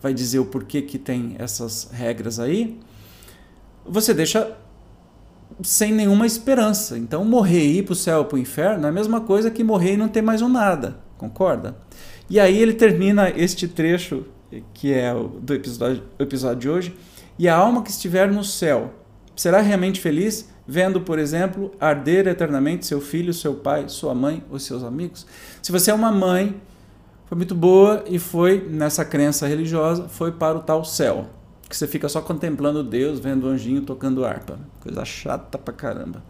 vai 0.00 0.14
dizer 0.14 0.38
o 0.38 0.46
porquê 0.46 0.80
que 0.80 0.96
tem 0.96 1.34
essas 1.40 1.90
regras 1.90 2.38
aí. 2.38 2.78
Você 3.84 4.14
deixa 4.14 4.56
sem 5.62 5.92
nenhuma 5.92 6.26
esperança. 6.26 6.98
Então, 6.98 7.24
morrer 7.24 7.64
e 7.64 7.78
ir 7.78 7.82
para 7.84 7.92
o 7.92 7.96
céu 7.96 8.18
ou 8.18 8.24
para 8.24 8.36
o 8.36 8.38
inferno 8.38 8.86
é 8.86 8.88
a 8.88 8.92
mesma 8.92 9.20
coisa 9.20 9.50
que 9.50 9.64
morrer 9.64 9.94
e 9.94 9.96
não 9.96 10.08
ter 10.08 10.22
mais 10.22 10.42
um 10.42 10.48
nada. 10.48 10.98
Concorda? 11.16 11.76
E 12.30 12.38
aí 12.38 12.58
ele 12.58 12.74
termina 12.74 13.30
este 13.30 13.66
trecho, 13.66 14.24
que 14.74 14.92
é 14.92 15.12
o 15.12 15.28
do 15.28 15.54
episódio, 15.54 16.02
episódio 16.18 16.58
de 16.58 16.68
hoje. 16.68 16.96
E 17.38 17.48
a 17.48 17.56
alma 17.56 17.82
que 17.82 17.90
estiver 17.90 18.30
no 18.30 18.44
céu 18.44 18.92
será 19.34 19.60
realmente 19.60 20.00
feliz 20.00 20.48
vendo, 20.66 21.00
por 21.00 21.18
exemplo, 21.18 21.72
arder 21.80 22.26
eternamente 22.26 22.84
seu 22.84 23.00
filho, 23.00 23.32
seu 23.32 23.54
pai, 23.54 23.88
sua 23.88 24.14
mãe 24.14 24.44
ou 24.50 24.58
seus 24.58 24.84
amigos? 24.84 25.26
Se 25.62 25.72
você 25.72 25.90
é 25.90 25.94
uma 25.94 26.12
mãe, 26.12 26.60
foi 27.26 27.36
muito 27.36 27.54
boa 27.54 28.04
e 28.06 28.18
foi, 28.18 28.68
nessa 28.68 29.04
crença 29.04 29.46
religiosa, 29.46 30.08
foi 30.08 30.32
para 30.32 30.58
o 30.58 30.60
tal 30.60 30.84
céu. 30.84 31.26
Que 31.68 31.76
você 31.76 31.86
fica 31.86 32.08
só 32.08 32.20
contemplando 32.20 32.82
Deus, 32.82 33.20
vendo 33.20 33.44
o 33.44 33.48
anjinho 33.48 33.82
tocando 33.82 34.24
harpa. 34.24 34.58
Coisa 34.80 35.04
chata 35.04 35.58
pra 35.58 35.74
caramba. 35.74 36.24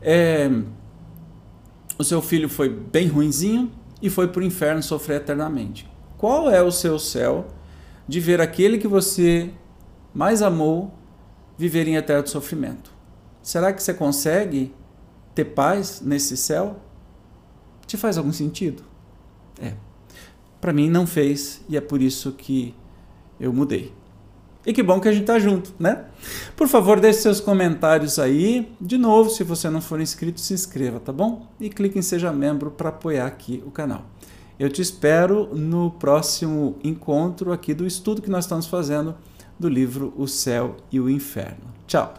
É, 0.00 0.50
o 1.98 2.04
seu 2.04 2.22
filho 2.22 2.48
foi 2.48 2.68
bem 2.68 3.08
ruinzinho, 3.08 3.72
e 4.02 4.10
foi 4.10 4.26
para 4.26 4.40
o 4.40 4.44
inferno 4.44 4.82
sofrer 4.82 5.18
eternamente. 5.18 5.88
Qual 6.18 6.50
é 6.50 6.60
o 6.60 6.72
seu 6.72 6.98
céu 6.98 7.46
de 8.06 8.18
ver 8.18 8.40
aquele 8.40 8.76
que 8.76 8.88
você 8.88 9.50
mais 10.12 10.42
amou 10.42 10.92
viver 11.56 11.86
em 11.86 11.94
eterno 11.94 12.26
sofrimento? 12.26 12.92
Será 13.40 13.72
que 13.72 13.80
você 13.82 13.94
consegue 13.94 14.74
ter 15.34 15.44
paz 15.44 16.00
nesse 16.00 16.36
céu? 16.36 16.80
Te 17.86 17.96
faz 17.96 18.18
algum 18.18 18.32
sentido? 18.32 18.82
É. 19.60 19.74
Para 20.60 20.72
mim 20.72 20.90
não 20.90 21.06
fez 21.06 21.62
e 21.68 21.76
é 21.76 21.80
por 21.80 22.02
isso 22.02 22.32
que 22.32 22.74
eu 23.38 23.52
mudei. 23.52 23.92
E 24.64 24.72
que 24.72 24.82
bom 24.82 25.00
que 25.00 25.08
a 25.08 25.12
gente 25.12 25.24
tá 25.24 25.38
junto, 25.38 25.72
né? 25.78 26.04
Por 26.56 26.68
favor, 26.68 27.00
deixe 27.00 27.20
seus 27.20 27.40
comentários 27.40 28.18
aí. 28.18 28.72
De 28.80 28.96
novo, 28.96 29.28
se 29.28 29.42
você 29.42 29.68
não 29.68 29.80
for 29.80 30.00
inscrito, 30.00 30.40
se 30.40 30.54
inscreva, 30.54 31.00
tá 31.00 31.12
bom? 31.12 31.48
E 31.58 31.68
clique 31.68 31.98
em 31.98 32.02
seja 32.02 32.32
membro 32.32 32.70
para 32.70 32.90
apoiar 32.90 33.26
aqui 33.26 33.62
o 33.66 33.70
canal. 33.70 34.04
Eu 34.58 34.68
te 34.68 34.80
espero 34.80 35.48
no 35.52 35.90
próximo 35.90 36.76
encontro 36.84 37.52
aqui 37.52 37.74
do 37.74 37.86
estudo 37.86 38.22
que 38.22 38.30
nós 38.30 38.44
estamos 38.44 38.66
fazendo 38.66 39.16
do 39.58 39.68
livro 39.68 40.12
O 40.16 40.28
Céu 40.28 40.76
e 40.92 41.00
o 41.00 41.10
Inferno. 41.10 41.72
Tchau. 41.86 42.14